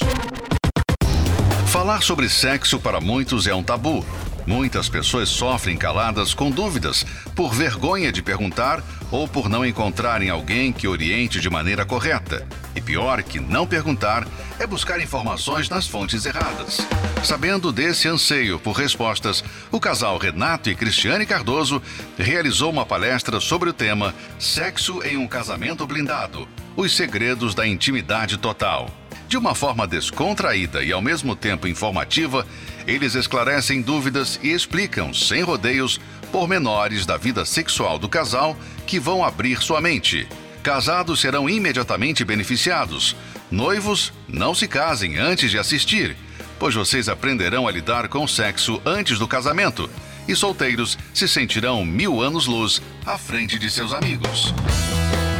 Falar 1.66 2.02
sobre 2.02 2.28
sexo 2.30 2.80
para 2.80 3.00
muitos 3.00 3.46
é 3.46 3.54
um 3.54 3.62
tabu. 3.62 4.04
Muitas 4.46 4.88
pessoas 4.88 5.28
sofrem 5.28 5.76
caladas 5.76 6.32
com 6.32 6.50
dúvidas, 6.50 7.04
por 7.34 7.52
vergonha 7.52 8.12
de 8.12 8.22
perguntar 8.22 8.80
ou 9.10 9.26
por 9.26 9.48
não 9.48 9.66
encontrarem 9.66 10.30
alguém 10.30 10.72
que 10.72 10.86
oriente 10.86 11.40
de 11.40 11.50
maneira 11.50 11.84
correta. 11.84 12.46
E 12.74 12.80
pior 12.80 13.22
que 13.24 13.40
não 13.40 13.66
perguntar 13.66 14.26
é 14.60 14.66
buscar 14.66 15.00
informações 15.00 15.68
nas 15.68 15.88
fontes 15.88 16.24
erradas. 16.24 16.78
Sabendo 17.24 17.72
desse 17.72 18.06
anseio 18.06 18.58
por 18.60 18.76
respostas, 18.76 19.42
o 19.72 19.80
casal 19.80 20.16
Renato 20.16 20.70
e 20.70 20.76
Cristiane 20.76 21.26
Cardoso 21.26 21.82
realizou 22.16 22.70
uma 22.70 22.86
palestra 22.86 23.40
sobre 23.40 23.68
o 23.68 23.72
tema 23.72 24.14
Sexo 24.38 25.02
em 25.02 25.16
um 25.16 25.26
casamento 25.26 25.84
blindado: 25.86 26.46
Os 26.76 26.94
segredos 26.94 27.52
da 27.52 27.66
intimidade 27.66 28.36
total. 28.36 28.88
De 29.28 29.36
uma 29.36 29.56
forma 29.56 29.88
descontraída 29.88 30.84
e 30.84 30.92
ao 30.92 31.02
mesmo 31.02 31.34
tempo 31.34 31.66
informativa, 31.66 32.46
eles 32.86 33.14
esclarecem 33.14 33.82
dúvidas 33.82 34.38
e 34.42 34.52
explicam, 34.52 35.12
sem 35.12 35.42
rodeios, 35.42 36.00
pormenores 36.30 37.04
da 37.04 37.16
vida 37.16 37.44
sexual 37.44 37.98
do 37.98 38.08
casal 38.08 38.56
que 38.86 39.00
vão 39.00 39.24
abrir 39.24 39.60
sua 39.62 39.80
mente. 39.80 40.28
Casados 40.62 41.20
serão 41.20 41.48
imediatamente 41.48 42.24
beneficiados. 42.24 43.16
Noivos, 43.50 44.12
não 44.28 44.54
se 44.54 44.66
casem 44.66 45.18
antes 45.18 45.50
de 45.50 45.58
assistir, 45.58 46.16
pois 46.58 46.74
vocês 46.74 47.08
aprenderão 47.08 47.66
a 47.66 47.72
lidar 47.72 48.08
com 48.08 48.24
o 48.24 48.28
sexo 48.28 48.80
antes 48.84 49.18
do 49.18 49.28
casamento. 49.28 49.88
E 50.28 50.34
solteiros 50.34 50.98
se 51.14 51.28
sentirão 51.28 51.84
mil 51.84 52.20
anos-luz 52.20 52.82
à 53.04 53.16
frente 53.16 53.58
de 53.58 53.70
seus 53.70 53.92
amigos. 53.92 54.52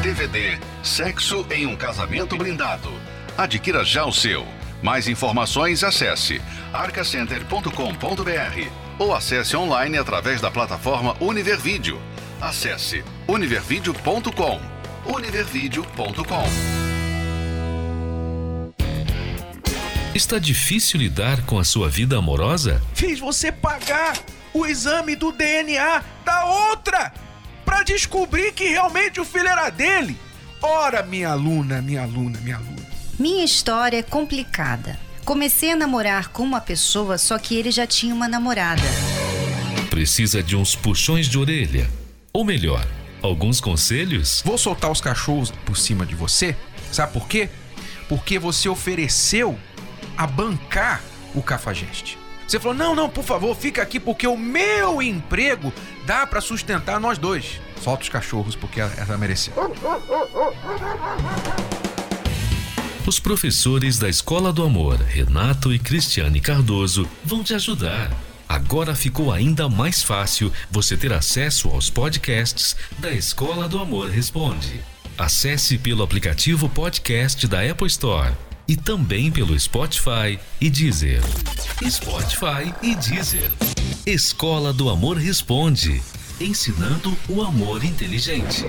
DVD 0.03 0.59
Sexo 0.85 1.45
em 1.51 1.67
um 1.67 1.75
Casamento 1.75 2.37
Blindado 2.37 2.93
Adquira 3.37 3.85
já 3.85 4.07
o 4.07 4.13
seu. 4.13 4.47
Mais 4.87 5.09
informações 5.09 5.83
acesse 5.83 6.41
arcacenter.com.br 6.73 8.71
ou 9.01 9.13
acesse 9.13 9.57
online 9.57 9.99
através 9.99 10.41
da 10.41 10.49
plataforma 10.49 11.17
Univervídeo. 11.19 12.01
Acesse 12.41 13.03
univervideo.com. 13.27 14.61
univervideo.com. 15.05 16.45
Está 20.15 20.39
difícil 20.39 21.01
lidar 21.01 21.45
com 21.47 21.59
a 21.59 21.65
sua 21.65 21.89
vida 21.89 22.17
amorosa? 22.17 22.81
Fiz 22.95 23.19
você 23.19 23.51
pagar 23.51 24.17
o 24.55 24.65
exame 24.65 25.17
do 25.17 25.33
DNA 25.33 26.01
da 26.25 26.45
outra 26.45 27.13
para 27.65 27.83
descobrir 27.83 28.53
que 28.53 28.69
realmente 28.69 29.21
o 29.21 29.25
filho 29.25 29.49
era 29.49 29.69
dele. 29.69 30.17
Ora, 30.63 31.03
minha 31.03 31.31
aluna, 31.31 31.83
minha 31.83 32.05
aluna, 32.05 32.39
minha 32.39 32.55
aluna. 32.55 32.76
Minha 33.19 33.45
história 33.45 33.97
é 33.97 34.03
complicada. 34.03 34.99
Comecei 35.25 35.73
a 35.73 35.77
namorar 35.77 36.29
com 36.29 36.43
uma 36.43 36.61
pessoa, 36.61 37.17
só 37.17 37.39
que 37.39 37.57
ele 37.57 37.71
já 37.71 37.87
tinha 37.87 38.15
uma 38.15 38.29
namorada. 38.29 38.83
Precisa 39.89 40.43
de 40.43 40.55
uns 40.55 40.77
puxões 40.77 41.27
de 41.27 41.39
orelha. 41.39 41.89
Ou 42.31 42.45
melhor, 42.45 42.87
alguns 43.23 43.59
conselhos? 43.59 44.43
Vou 44.45 44.59
soltar 44.59 44.93
os 44.93 45.01
cachorros 45.01 45.51
por 45.51 45.79
cima 45.79 46.05
de 46.05 46.15
você. 46.15 46.55
Sabe 46.93 47.15
por 47.15 47.27
quê? 47.27 47.49
Porque 48.07 48.39
você 48.39 48.69
ofereceu 48.69 49.59
a 50.15 50.27
bancar 50.27 51.03
o 51.35 51.43
cafajeste. 51.43 52.19
Você 52.47 52.61
falou: 52.61 52.77
"Não, 52.77 52.95
não, 52.95 53.09
por 53.09 53.25
favor, 53.25 53.57
fica 53.57 53.81
aqui 53.81 53.99
porque 53.99 54.27
o 54.27 54.37
meu 54.37 55.01
emprego 55.01 55.73
dá 56.05 56.27
para 56.27 56.43
sustentar 56.43 57.01
nós 57.01 57.17
dois". 57.17 57.63
Solta 57.83 58.03
os 58.03 58.09
cachorros 58.11 58.55
porque 58.55 58.79
ela 58.79 59.17
mereceu. 59.17 59.55
Os 63.07 63.21
professores 63.21 63.99
da 63.99 64.09
Escola 64.09 64.53
do 64.53 64.65
Amor, 64.65 65.01
Renato 65.01 65.73
e 65.73 65.79
Cristiane 65.79 66.41
Cardoso, 66.41 67.09
vão 67.25 67.45
te 67.45 67.55
ajudar. 67.55 68.11
Agora 68.49 68.97
ficou 68.97 69.33
ainda 69.33 69.69
mais 69.69 70.03
fácil 70.03 70.53
você 70.71 70.97
ter 70.97 71.13
acesso 71.13 71.69
aos 71.69 71.89
podcasts 71.89 72.77
da 72.99 73.13
Escola 73.13 73.69
do 73.69 73.79
Amor 73.79 74.11
Responde. 74.11 74.81
Acesse 75.17 75.79
pelo 75.79 76.03
aplicativo 76.03 76.69
podcast 76.69 77.47
da 77.47 77.63
Apple 77.63 77.87
Store 77.87 78.33
e 78.67 78.77
também 78.77 79.31
pelo 79.31 79.59
Spotify 79.59 80.39
e 80.61 80.69
Deezer. 80.69 81.23
Spotify 81.89 82.75
e 82.83 82.97
Deezer. 82.97 83.53
Escola 84.05 84.73
do 84.73 84.91
Amor 84.91 85.17
Responde 85.17 86.03
ensinando 86.41 87.17
o 87.29 87.43
amor 87.43 87.85
inteligente. 87.85 88.65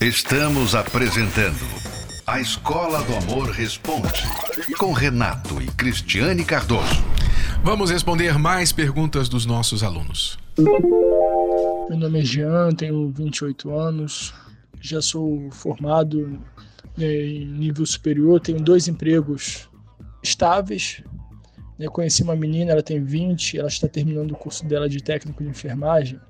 Estamos 0.00 0.74
apresentando 0.74 1.87
a 2.28 2.42
Escola 2.42 3.02
do 3.04 3.16
Amor 3.16 3.48
Responde, 3.48 4.22
com 4.78 4.92
Renato 4.92 5.62
e 5.62 5.66
Cristiane 5.68 6.44
Cardoso. 6.44 7.02
Vamos 7.64 7.90
responder 7.90 8.38
mais 8.38 8.70
perguntas 8.70 9.30
dos 9.30 9.46
nossos 9.46 9.82
alunos. 9.82 10.38
Meu 10.58 11.96
nome 11.96 12.20
é 12.20 12.24
Jean, 12.24 12.72
tenho 12.72 13.10
28 13.10 13.74
anos, 13.74 14.34
já 14.78 15.00
sou 15.00 15.50
formado 15.50 16.38
né, 16.98 17.06
em 17.06 17.46
nível 17.46 17.86
superior, 17.86 18.38
tenho 18.40 18.60
dois 18.60 18.88
empregos 18.88 19.66
estáveis. 20.22 21.02
Né, 21.78 21.86
conheci 21.88 22.22
uma 22.22 22.36
menina, 22.36 22.72
ela 22.72 22.82
tem 22.82 23.02
20, 23.02 23.58
ela 23.58 23.68
está 23.68 23.88
terminando 23.88 24.32
o 24.32 24.36
curso 24.36 24.66
dela 24.66 24.86
de 24.86 25.02
técnico 25.02 25.42
de 25.42 25.48
enfermagem 25.48 26.20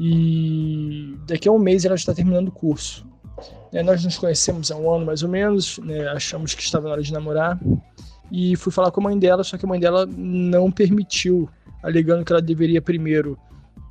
e 0.00 1.14
daqui 1.26 1.46
a 1.46 1.52
um 1.52 1.58
mês 1.58 1.84
ela 1.84 1.94
está 1.94 2.14
terminando 2.14 2.48
o 2.48 2.52
curso. 2.52 3.11
É, 3.72 3.82
nós 3.82 4.04
nos 4.04 4.18
conhecemos 4.18 4.70
há 4.70 4.76
um 4.76 4.92
ano 4.92 5.06
mais 5.06 5.22
ou 5.22 5.28
menos, 5.28 5.78
né, 5.78 6.08
achamos 6.08 6.54
que 6.54 6.62
estava 6.62 6.86
na 6.86 6.92
hora 6.92 7.02
de 7.02 7.12
namorar 7.12 7.58
e 8.30 8.56
fui 8.56 8.72
falar 8.72 8.90
com 8.90 9.00
a 9.00 9.04
mãe 9.04 9.18
dela, 9.18 9.42
só 9.44 9.56
que 9.58 9.64
a 9.64 9.68
mãe 9.68 9.80
dela 9.80 10.06
não 10.06 10.70
permitiu, 10.70 11.48
alegando 11.82 12.24
que 12.24 12.32
ela 12.32 12.42
deveria 12.42 12.80
primeiro 12.80 13.38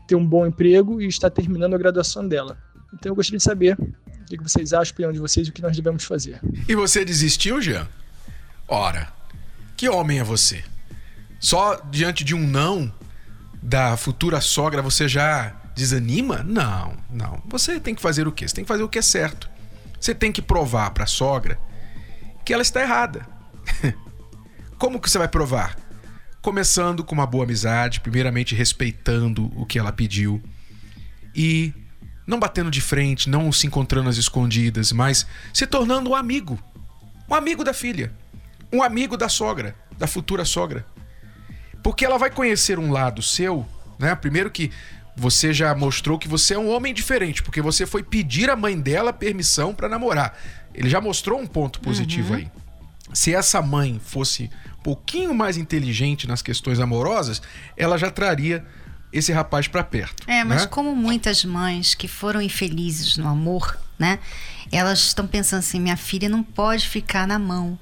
ter 0.07 0.15
um 0.15 0.25
bom 0.25 0.45
emprego 0.45 1.01
e 1.01 1.07
estar 1.07 1.29
terminando 1.29 1.75
a 1.75 1.77
graduação 1.77 2.27
dela. 2.27 2.57
Então 2.93 3.11
eu 3.11 3.15
gostaria 3.15 3.37
de 3.37 3.43
saber 3.43 3.77
o 3.79 4.25
que 4.25 4.43
vocês 4.43 4.73
acham, 4.73 4.93
opinião 4.93 5.11
de 5.11 5.19
vocês, 5.19 5.47
o 5.47 5.51
que 5.51 5.61
nós 5.61 5.75
devemos 5.75 6.03
fazer. 6.03 6.39
E 6.67 6.75
você 6.75 7.05
desistiu, 7.05 7.61
Jean? 7.61 7.87
Ora, 8.67 9.11
que 9.77 9.89
homem 9.89 10.19
é 10.19 10.23
você? 10.23 10.63
Só 11.39 11.81
diante 11.89 12.23
de 12.23 12.33
um 12.33 12.45
não 12.45 12.91
da 13.61 13.95
futura 13.95 14.41
sogra 14.41 14.81
você 14.81 15.07
já 15.07 15.60
desanima? 15.75 16.43
Não, 16.43 16.97
não. 17.09 17.41
Você 17.47 17.79
tem 17.79 17.95
que 17.95 18.01
fazer 18.01 18.27
o 18.27 18.31
quê? 18.31 18.47
Você 18.47 18.55
tem 18.55 18.63
que 18.63 18.67
fazer 18.67 18.83
o 18.83 18.89
que 18.89 18.99
é 18.99 19.01
certo. 19.01 19.49
Você 19.99 20.15
tem 20.15 20.31
que 20.31 20.41
provar 20.41 20.91
para 20.91 21.03
a 21.03 21.07
sogra 21.07 21.59
que 22.43 22.53
ela 22.53 22.61
está 22.61 22.81
errada. 22.81 23.27
Como 24.77 24.99
que 24.99 25.09
você 25.09 25.17
vai 25.17 25.27
provar? 25.27 25.77
Começando 26.41 27.03
com 27.03 27.13
uma 27.13 27.27
boa 27.27 27.43
amizade, 27.43 27.99
primeiramente 27.99 28.55
respeitando 28.55 29.51
o 29.55 29.65
que 29.65 29.77
ela 29.77 29.91
pediu 29.91 30.41
e 31.35 31.71
não 32.25 32.39
batendo 32.39 32.71
de 32.71 32.81
frente, 32.81 33.29
não 33.29 33.51
se 33.51 33.67
encontrando 33.67 34.09
às 34.09 34.17
escondidas, 34.17 34.91
mas 34.91 35.25
se 35.53 35.67
tornando 35.67 36.09
um 36.09 36.15
amigo. 36.15 36.59
Um 37.29 37.35
amigo 37.35 37.63
da 37.63 37.73
filha, 37.73 38.11
um 38.73 38.81
amigo 38.81 39.15
da 39.15 39.29
sogra, 39.29 39.75
da 39.97 40.07
futura 40.07 40.43
sogra. 40.43 40.85
Porque 41.83 42.05
ela 42.05 42.17
vai 42.17 42.29
conhecer 42.29 42.77
um 42.77 42.91
lado 42.91 43.21
seu, 43.21 43.67
né? 43.99 44.13
Primeiro 44.15 44.51
que 44.51 44.71
você 45.15 45.53
já 45.53 45.73
mostrou 45.75 46.17
que 46.17 46.27
você 46.27 46.53
é 46.53 46.59
um 46.59 46.69
homem 46.69 46.93
diferente, 46.93 47.43
porque 47.43 47.61
você 47.61 47.85
foi 47.85 48.03
pedir 48.03 48.49
à 48.49 48.55
mãe 48.55 48.79
dela 48.79 49.11
permissão 49.11 49.73
para 49.73 49.89
namorar. 49.89 50.37
Ele 50.73 50.89
já 50.89 51.01
mostrou 51.01 51.39
um 51.39 51.47
ponto 51.47 51.79
positivo 51.79 52.33
uhum. 52.33 52.39
aí. 52.39 52.51
se 53.13 53.33
essa 53.33 53.61
mãe 53.61 53.99
fosse 54.03 54.49
um 54.79 54.83
pouquinho 54.83 55.33
mais 55.33 55.57
inteligente 55.57 56.27
nas 56.27 56.41
questões 56.41 56.79
amorosas, 56.79 57.41
ela 57.75 57.97
já 57.97 58.09
traria 58.09 58.65
esse 59.11 59.31
rapaz 59.31 59.67
para 59.67 59.83
perto. 59.83 60.23
É, 60.27 60.43
mas 60.43 60.61
né? 60.61 60.67
como 60.67 60.95
muitas 60.95 61.43
mães 61.43 61.93
que 61.93 62.07
foram 62.07 62.41
infelizes 62.41 63.17
no 63.17 63.27
amor, 63.27 63.77
né? 63.99 64.19
Elas 64.71 64.99
estão 64.99 65.27
pensando 65.27 65.59
assim: 65.59 65.79
minha 65.79 65.97
filha 65.97 66.29
não 66.29 66.41
pode 66.41 66.87
ficar 66.87 67.27
na 67.27 67.37
mão. 67.37 67.77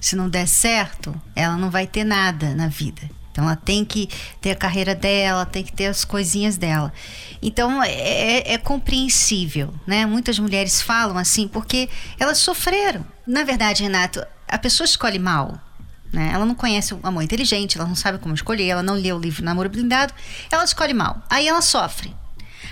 Se 0.00 0.16
não 0.16 0.28
der 0.28 0.48
certo, 0.48 1.14
ela 1.36 1.56
não 1.56 1.70
vai 1.70 1.86
ter 1.86 2.02
nada 2.02 2.54
na 2.54 2.66
vida. 2.66 3.08
Então 3.32 3.44
ela 3.44 3.56
tem 3.56 3.84
que 3.84 4.08
ter 4.40 4.50
a 4.50 4.56
carreira 4.56 4.94
dela, 4.94 5.46
tem 5.46 5.64
que 5.64 5.72
ter 5.72 5.86
as 5.86 6.04
coisinhas 6.04 6.58
dela. 6.58 6.92
Então 7.40 7.82
é, 7.82 7.90
é, 7.90 8.52
é, 8.52 8.58
compreensível, 8.58 9.74
né? 9.86 10.04
Muitas 10.04 10.38
mulheres 10.38 10.82
falam 10.82 11.16
assim 11.16 11.48
porque 11.48 11.88
elas 12.20 12.38
sofreram. 12.38 13.04
Na 13.26 13.42
verdade, 13.42 13.82
Renato, 13.82 14.24
a 14.46 14.58
pessoa 14.58 14.84
escolhe 14.84 15.18
mal. 15.18 15.58
Né? 16.12 16.30
Ela 16.34 16.44
não 16.44 16.54
conhece 16.54 16.92
o 16.92 17.00
amor 17.02 17.22
inteligente, 17.22 17.78
ela 17.78 17.88
não 17.88 17.94
sabe 17.94 18.18
como 18.18 18.34
escolher, 18.34 18.68
ela 18.68 18.82
não 18.82 18.94
lê 18.94 19.10
o 19.12 19.18
livro 19.18 19.42
Namoro 19.42 19.70
Blindado, 19.70 20.12
ela 20.50 20.62
escolhe 20.62 20.92
mal. 20.92 21.22
Aí 21.30 21.48
ela 21.48 21.62
sofre. 21.62 22.14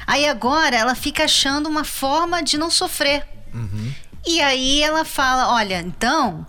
Aí 0.07 0.29
agora 0.29 0.77
ela 0.77 0.95
fica 0.95 1.25
achando 1.25 1.69
uma 1.69 1.85
forma 1.85 2.43
de 2.43 2.59
não 2.59 2.71
sofrer. 2.71 3.27
Uhum. 3.55 3.93
E 4.27 4.43
aí 4.43 4.83
ela 4.83 5.07
fala: 5.07 5.55
olha, 5.55 5.81
então, 5.81 6.47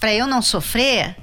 para 0.00 0.14
eu 0.14 0.26
não 0.26 0.40
sofrer, 0.40 1.14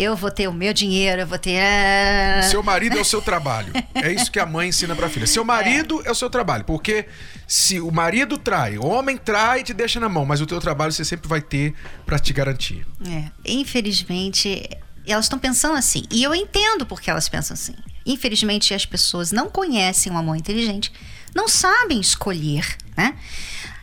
eu 0.00 0.16
vou 0.16 0.30
ter 0.30 0.48
o 0.48 0.52
meu 0.52 0.72
dinheiro, 0.72 1.22
eu 1.22 1.26
vou 1.26 1.38
ter. 1.38 1.60
Ah. 1.60 2.42
Seu 2.42 2.62
marido 2.62 2.96
é 2.96 3.00
o 3.00 3.04
seu 3.04 3.20
trabalho. 3.20 3.72
É 3.94 4.10
isso 4.10 4.32
que 4.32 4.38
a 4.38 4.46
mãe 4.46 4.70
ensina 4.70 4.96
pra 4.96 5.10
filha. 5.10 5.26
Seu 5.26 5.44
marido 5.44 6.00
é, 6.04 6.08
é 6.08 6.10
o 6.10 6.14
seu 6.14 6.30
trabalho. 6.30 6.64
Porque 6.64 7.06
se 7.46 7.78
o 7.80 7.90
marido 7.90 8.38
trai, 8.38 8.78
o 8.78 8.86
homem 8.86 9.18
trai 9.18 9.60
e 9.60 9.64
te 9.64 9.74
deixa 9.74 10.00
na 10.00 10.08
mão, 10.08 10.24
mas 10.24 10.40
o 10.40 10.46
teu 10.46 10.58
trabalho 10.58 10.90
você 10.90 11.04
sempre 11.04 11.28
vai 11.28 11.42
ter 11.42 11.74
para 12.06 12.18
te 12.18 12.32
garantir. 12.32 12.86
É. 13.06 13.30
Infelizmente, 13.44 14.68
elas 15.06 15.26
estão 15.26 15.38
pensando 15.38 15.76
assim. 15.76 16.04
E 16.10 16.22
eu 16.22 16.34
entendo 16.34 16.86
porque 16.86 17.10
elas 17.10 17.28
pensam 17.28 17.54
assim. 17.54 17.74
Infelizmente, 18.06 18.72
as 18.72 18.86
pessoas 18.86 19.30
não 19.30 19.50
conhecem 19.50 20.10
o 20.10 20.16
amor 20.16 20.36
inteligente, 20.36 20.90
não 21.34 21.46
sabem 21.46 22.00
escolher, 22.00 22.66
né? 22.96 23.16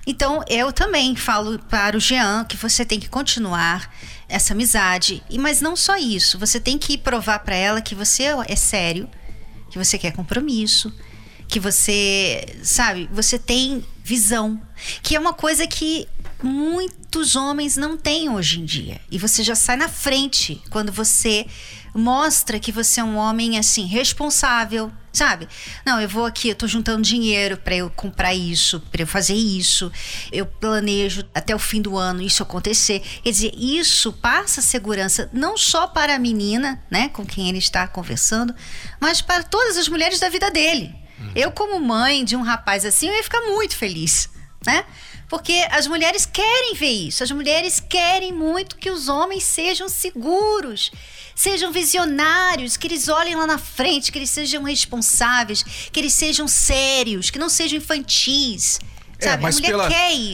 Então, 0.10 0.42
eu 0.48 0.72
também 0.72 1.18
falo 1.18 1.60
para 1.60 1.98
o 1.98 2.00
Jean 2.00 2.46
que 2.46 2.56
você 2.56 2.86
tem 2.86 2.98
que 2.98 3.10
continuar 3.10 3.94
essa 4.30 4.54
amizade. 4.54 5.22
E 5.30 5.38
mas 5.38 5.60
não 5.60 5.76
só 5.76 5.98
isso, 5.98 6.40
você 6.40 6.62
tem 6.62 6.78
que 6.78 6.98
provar 6.98 7.40
para 7.40 7.56
ela 7.56 7.82
que 7.82 7.94
você 7.94 8.24
é 8.48 8.56
sério, 8.56 9.10
que 9.70 9.78
você 9.78 9.98
quer 9.98 10.14
compromisso, 10.14 10.94
que 11.46 11.60
você, 11.60 12.58
sabe, 12.64 13.10
você 13.12 13.38
tem 13.38 13.84
visão, 14.02 14.62
que 15.04 15.14
é 15.14 15.20
uma 15.20 15.34
coisa 15.34 15.68
que 15.68 16.08
muitos 16.42 17.36
homens 17.36 17.76
não 17.76 17.98
têm 17.98 18.30
hoje 18.30 18.62
em 18.62 18.66
dia. 18.66 19.02
E 19.12 19.18
você 19.18 19.44
já 19.44 19.56
sai 19.56 19.76
na 19.76 19.90
frente 19.90 20.62
quando 20.70 20.90
você 20.90 21.46
mostra 21.98 22.60
que 22.60 22.72
você 22.72 23.00
é 23.00 23.04
um 23.04 23.18
homem 23.18 23.58
assim 23.58 23.86
responsável, 23.86 24.92
sabe? 25.12 25.48
Não, 25.84 26.00
eu 26.00 26.08
vou 26.08 26.26
aqui, 26.26 26.50
eu 26.50 26.56
tô 26.56 26.68
juntando 26.68 27.02
dinheiro 27.02 27.58
para 27.58 27.76
eu 27.76 27.90
comprar 27.90 28.34
isso, 28.36 28.80
para 28.92 29.02
eu 29.02 29.08
fazer 29.08 29.34
isso. 29.34 29.92
Eu 30.32 30.46
planejo 30.46 31.28
até 31.34 31.56
o 31.56 31.60
fim 31.60 31.82
do 31.82 31.98
ano 31.98 32.22
isso 32.22 32.44
acontecer. 32.44 33.02
Quer 33.24 33.32
dizer, 33.32 33.54
isso 33.58 34.14
passa 34.14 34.62
segurança 34.62 35.30
não 35.34 35.58
só 35.58 35.88
para 35.88 36.16
a 36.16 36.20
menina, 36.20 36.82
né, 36.90 37.10
com 37.10 37.26
quem 37.26 37.50
ele 37.50 37.58
está 37.58 37.88
conversando, 37.88 38.54
mas 39.00 39.22
para 39.22 39.44
todas 39.44 39.76
as 39.76 39.88
mulheres 39.88 40.20
da 40.20 40.30
vida 40.30 40.52
dele. 40.52 40.94
Uhum. 41.20 41.32
Eu 41.36 41.52
como 41.52 41.80
mãe 41.80 42.24
de 42.24 42.36
um 42.36 42.44
rapaz 42.44 42.86
assim, 42.86 43.08
eu 43.08 43.16
ia 43.16 43.24
ficar 43.24 43.42
muito 43.42 43.76
feliz, 43.76 44.30
né? 44.66 44.86
Porque 45.30 45.68
as 45.72 45.88
mulheres 45.88 46.26
querem 46.26 46.74
ver 46.74 47.08
isso. 47.08 47.24
As 47.24 47.32
mulheres 47.32 47.80
querem 47.82 48.32
muito 48.32 48.78
que 48.78 48.90
os 48.90 49.10
homens 49.10 49.44
sejam 49.44 49.90
seguros, 49.90 50.92
sejam 51.38 51.72
visionários, 51.72 52.76
que 52.76 52.88
eles 52.88 53.08
olhem 53.08 53.36
lá 53.36 53.46
na 53.46 53.60
frente, 53.60 54.12
que 54.12 54.18
eles 54.18 54.32
sejam 54.32 54.64
responsáveis, 54.64 55.64
que 55.92 56.00
eles 56.00 56.14
sejam 56.14 56.48
sérios, 56.48 57.30
que 57.30 57.38
não 57.38 57.48
sejam 57.48 57.78
infantis. 57.78 58.80
É, 59.20 59.30
sabe? 59.30 59.44
mas 59.44 59.60
pela, 59.60 59.90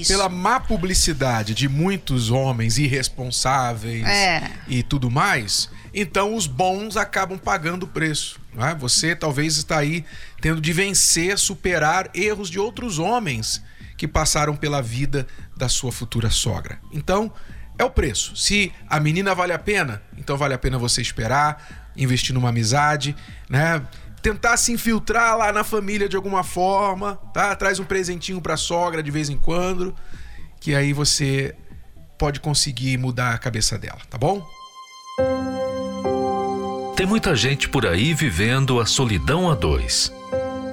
pela 0.08 0.30
má 0.30 0.60
publicidade 0.60 1.54
de 1.54 1.70
muitos 1.70 2.32
homens 2.32 2.78
irresponsáveis 2.78 4.06
é. 4.06 4.52
e 4.68 4.84
tudo 4.84 5.10
mais, 5.10 5.70
então 5.94 6.36
os 6.36 6.48
bons 6.48 6.98
acabam 6.98 7.38
pagando 7.38 7.84
o 7.84 7.88
preço. 7.88 8.40
Não 8.54 8.66
é? 8.66 8.76
Você 8.76 9.16
talvez 9.16 9.58
está 9.58 9.78
aí 9.78 10.06
tendo 10.42 10.62
de 10.62 10.74
vencer, 10.74 11.38
superar 11.38 12.10
erros 12.14 12.50
de 12.50 12.60
outros 12.60 13.00
homens 13.00 13.62
que 13.98 14.08
passaram 14.08 14.56
pela 14.56 14.82
vida 14.82 15.28
da 15.56 15.70
sua 15.70 15.92
futura 15.92 16.30
sogra. 16.30 16.80
Então, 16.92 17.32
é 17.78 17.84
o 17.84 17.90
preço. 17.90 18.36
Se 18.36 18.72
a 18.90 19.00
menina 19.00 19.34
vale 19.34 19.54
a 19.54 19.60
pena, 19.60 20.02
então 20.18 20.38
vale 20.38 20.54
a 20.54 20.58
pena 20.58 20.78
você 20.78 21.02
esperar, 21.02 21.92
investir 21.96 22.34
numa 22.34 22.50
amizade, 22.50 23.16
né? 23.50 23.82
Tentar 24.22 24.56
se 24.58 24.72
infiltrar 24.72 25.38
lá 25.38 25.52
na 25.52 25.64
família 25.64 26.08
de 26.08 26.16
alguma 26.16 26.44
forma, 26.44 27.16
tá? 27.34 27.56
Traz 27.56 27.80
um 27.80 27.84
presentinho 27.84 28.42
pra 28.42 28.56
sogra 28.56 29.04
de 29.04 29.12
vez 29.12 29.30
em 29.30 29.38
quando, 29.38 29.94
que 30.62 30.74
aí 30.74 30.94
você 30.94 31.56
pode 32.18 32.40
conseguir 32.40 32.98
mudar 32.98 33.34
a 33.34 33.38
cabeça 33.38 33.78
dela, 33.78 34.00
tá 34.10 34.18
bom? 34.18 34.46
Tem 36.96 37.06
muita 37.06 37.36
gente 37.36 37.68
por 37.68 37.86
aí 37.86 38.14
vivendo 38.14 38.80
a 38.80 38.86
solidão 38.86 39.52
a 39.52 39.56
dois. 39.56 40.14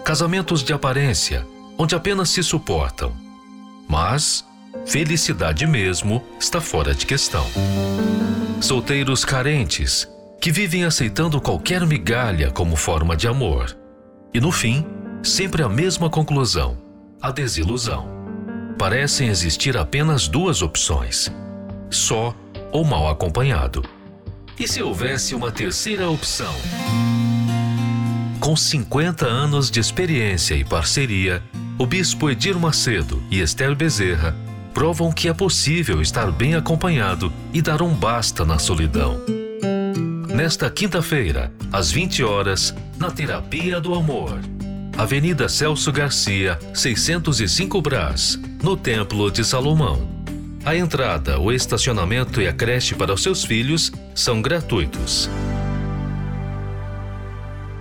Casamentos 0.04 0.62
de 0.62 0.72
aparência, 0.72 1.46
onde 1.76 1.94
apenas 1.94 2.30
se 2.30 2.42
suportam. 2.42 3.16
Mas 3.88 4.44
felicidade 4.87 5.66
mesmo 5.66 6.22
está 6.38 6.61
fora 6.61 6.94
de 6.94 7.06
questão. 7.06 7.46
Solteiros 8.61 9.24
carentes 9.24 10.09
que 10.40 10.50
vivem 10.50 10.85
aceitando 10.85 11.40
qualquer 11.40 11.87
migalha 11.87 12.50
como 12.50 12.74
forma 12.76 13.16
de 13.16 13.28
amor. 13.28 13.76
E 14.33 14.40
no 14.40 14.50
fim, 14.50 14.85
sempre 15.22 15.62
a 15.62 15.68
mesma 15.68 16.09
conclusão: 16.09 16.78
a 17.20 17.30
desilusão. 17.30 18.09
Parecem 18.78 19.28
existir 19.28 19.76
apenas 19.76 20.28
duas 20.28 20.62
opções: 20.62 21.30
só 21.90 22.35
ou 22.72 22.85
mal 22.85 23.09
acompanhado. 23.09 23.85
E 24.59 24.66
se 24.68 24.83
houvesse 24.83 25.35
uma 25.35 25.50
terceira 25.50 26.09
opção? 26.09 26.54
Com 28.38 28.56
50 28.56 29.26
anos 29.26 29.70
de 29.70 29.80
experiência 29.80 30.54
e 30.54 30.64
parceria, 30.64 31.42
o 31.78 31.87
bispo 31.87 32.30
Edir 32.30 32.59
Macedo 32.59 33.22
e 33.30 33.40
Esther 33.40 33.74
Bezerra 33.74 34.35
provam 34.80 35.12
que 35.12 35.28
é 35.28 35.34
possível 35.34 36.00
estar 36.00 36.32
bem 36.32 36.54
acompanhado 36.54 37.30
e 37.52 37.60
dar 37.60 37.82
um 37.82 37.92
basta 37.92 38.46
na 38.46 38.58
solidão. 38.58 39.20
Nesta 40.34 40.70
quinta-feira, 40.70 41.52
às 41.70 41.92
20 41.92 42.24
horas, 42.24 42.74
na 42.96 43.10
Terapia 43.10 43.78
do 43.78 43.92
Amor. 43.92 44.40
Avenida 44.96 45.50
Celso 45.50 45.92
Garcia, 45.92 46.58
605 46.72 47.82
Brás, 47.82 48.40
no 48.62 48.74
Templo 48.74 49.30
de 49.30 49.44
Salomão. 49.44 50.08
A 50.64 50.74
entrada, 50.74 51.38
o 51.38 51.52
estacionamento 51.52 52.40
e 52.40 52.48
a 52.48 52.52
creche 52.54 52.94
para 52.94 53.12
os 53.12 53.22
seus 53.22 53.44
filhos 53.44 53.92
são 54.14 54.40
gratuitos. 54.40 55.28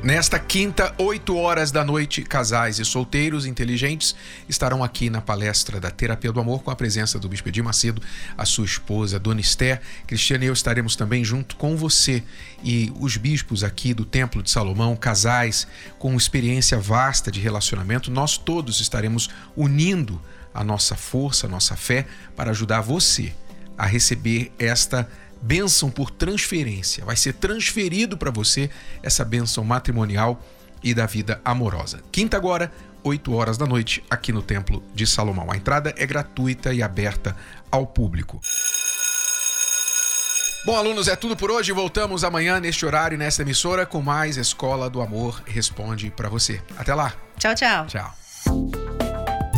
Nesta 0.02 0.40
quinta, 0.40 0.96
8 0.98 1.36
horas 1.36 1.72
da 1.72 1.84
noite, 1.84 2.24
casais 2.24 2.80
e 2.80 2.86
solteiros 2.86 3.46
inteligentes 3.46 4.16
estarão 4.48 4.82
aqui 4.82 5.10
na 5.10 5.20
palestra 5.20 5.78
da 5.78 5.92
Terapia 5.92 6.32
do 6.32 6.40
Amor 6.40 6.64
com 6.64 6.72
a 6.72 6.76
presença 6.76 7.20
do 7.20 7.28
Bispo 7.28 7.50
Edir 7.50 7.62
Macedo, 7.62 8.02
a 8.38 8.46
sua 8.46 8.64
esposa, 8.64 9.20
Dona 9.20 9.42
Esther. 9.42 9.82
Cristiane 10.08 10.46
e 10.46 10.48
eu 10.48 10.54
estaremos 10.54 10.96
também 10.96 11.22
junto 11.26 11.58
com 11.58 11.76
você 11.76 12.24
e 12.64 12.94
os 12.98 13.18
bispos 13.18 13.62
aqui 13.62 13.94
do 13.94 14.06
Templo 14.06 14.42
de 14.42 14.50
Salomão, 14.50 14.96
casais 14.96 15.68
com 16.00 16.16
experiência 16.16 16.80
vasta 16.80 17.30
de 17.30 17.42
relacionamento. 17.42 18.10
Nós 18.10 18.38
todos 18.38 18.80
estaremos 18.80 19.30
unindo 19.54 20.22
a 20.54 20.64
nossa 20.64 20.96
força, 20.96 21.46
a 21.46 21.50
nossa 21.50 21.76
fé 21.76 22.08
para 22.38 22.52
ajudar 22.52 22.80
você 22.80 23.34
a 23.78 23.86
receber 23.86 24.52
esta 24.58 25.10
bênção 25.42 25.90
por 25.90 26.12
transferência. 26.12 27.06
Vai 27.06 27.16
ser 27.16 27.34
transferido 27.34 28.18
para 28.18 28.32
você 28.32 28.70
essa 29.02 29.24
bênção 29.24 29.64
matrimonial 29.64 30.42
e 30.84 30.94
da 30.94 31.06
vida 31.06 31.42
amorosa. 31.44 32.02
Quinta 32.12 32.38
agora, 32.38 32.72
8 33.04 33.34
horas 33.34 33.58
da 33.58 33.66
noite, 33.66 34.04
aqui 34.10 34.32
no 34.32 34.42
Templo 34.42 34.84
de 34.94 35.06
Salomão. 35.08 35.52
A 35.52 35.58
entrada 35.58 35.94
é 35.98 36.06
gratuita 36.06 36.74
e 36.74 36.82
aberta 36.82 37.36
ao 37.72 37.86
público. 37.86 38.40
Bom, 40.66 40.76
alunos, 40.76 41.08
é 41.08 41.16
tudo 41.16 41.38
por 41.38 41.50
hoje. 41.50 41.72
Voltamos 41.72 42.24
amanhã 42.24 42.60
neste 42.60 42.86
horário 42.86 43.18
nesta 43.18 43.42
emissora 43.42 43.86
com 43.86 44.02
mais 44.02 44.36
Escola 44.38 44.90
do 44.90 45.02
Amor 45.02 45.42
Responde 45.46 46.12
para 46.12 46.28
você. 46.28 46.62
Até 46.78 46.94
lá. 46.94 47.14
Tchau, 47.38 47.56
tchau. 47.56 47.88
Tchau. 47.88 48.79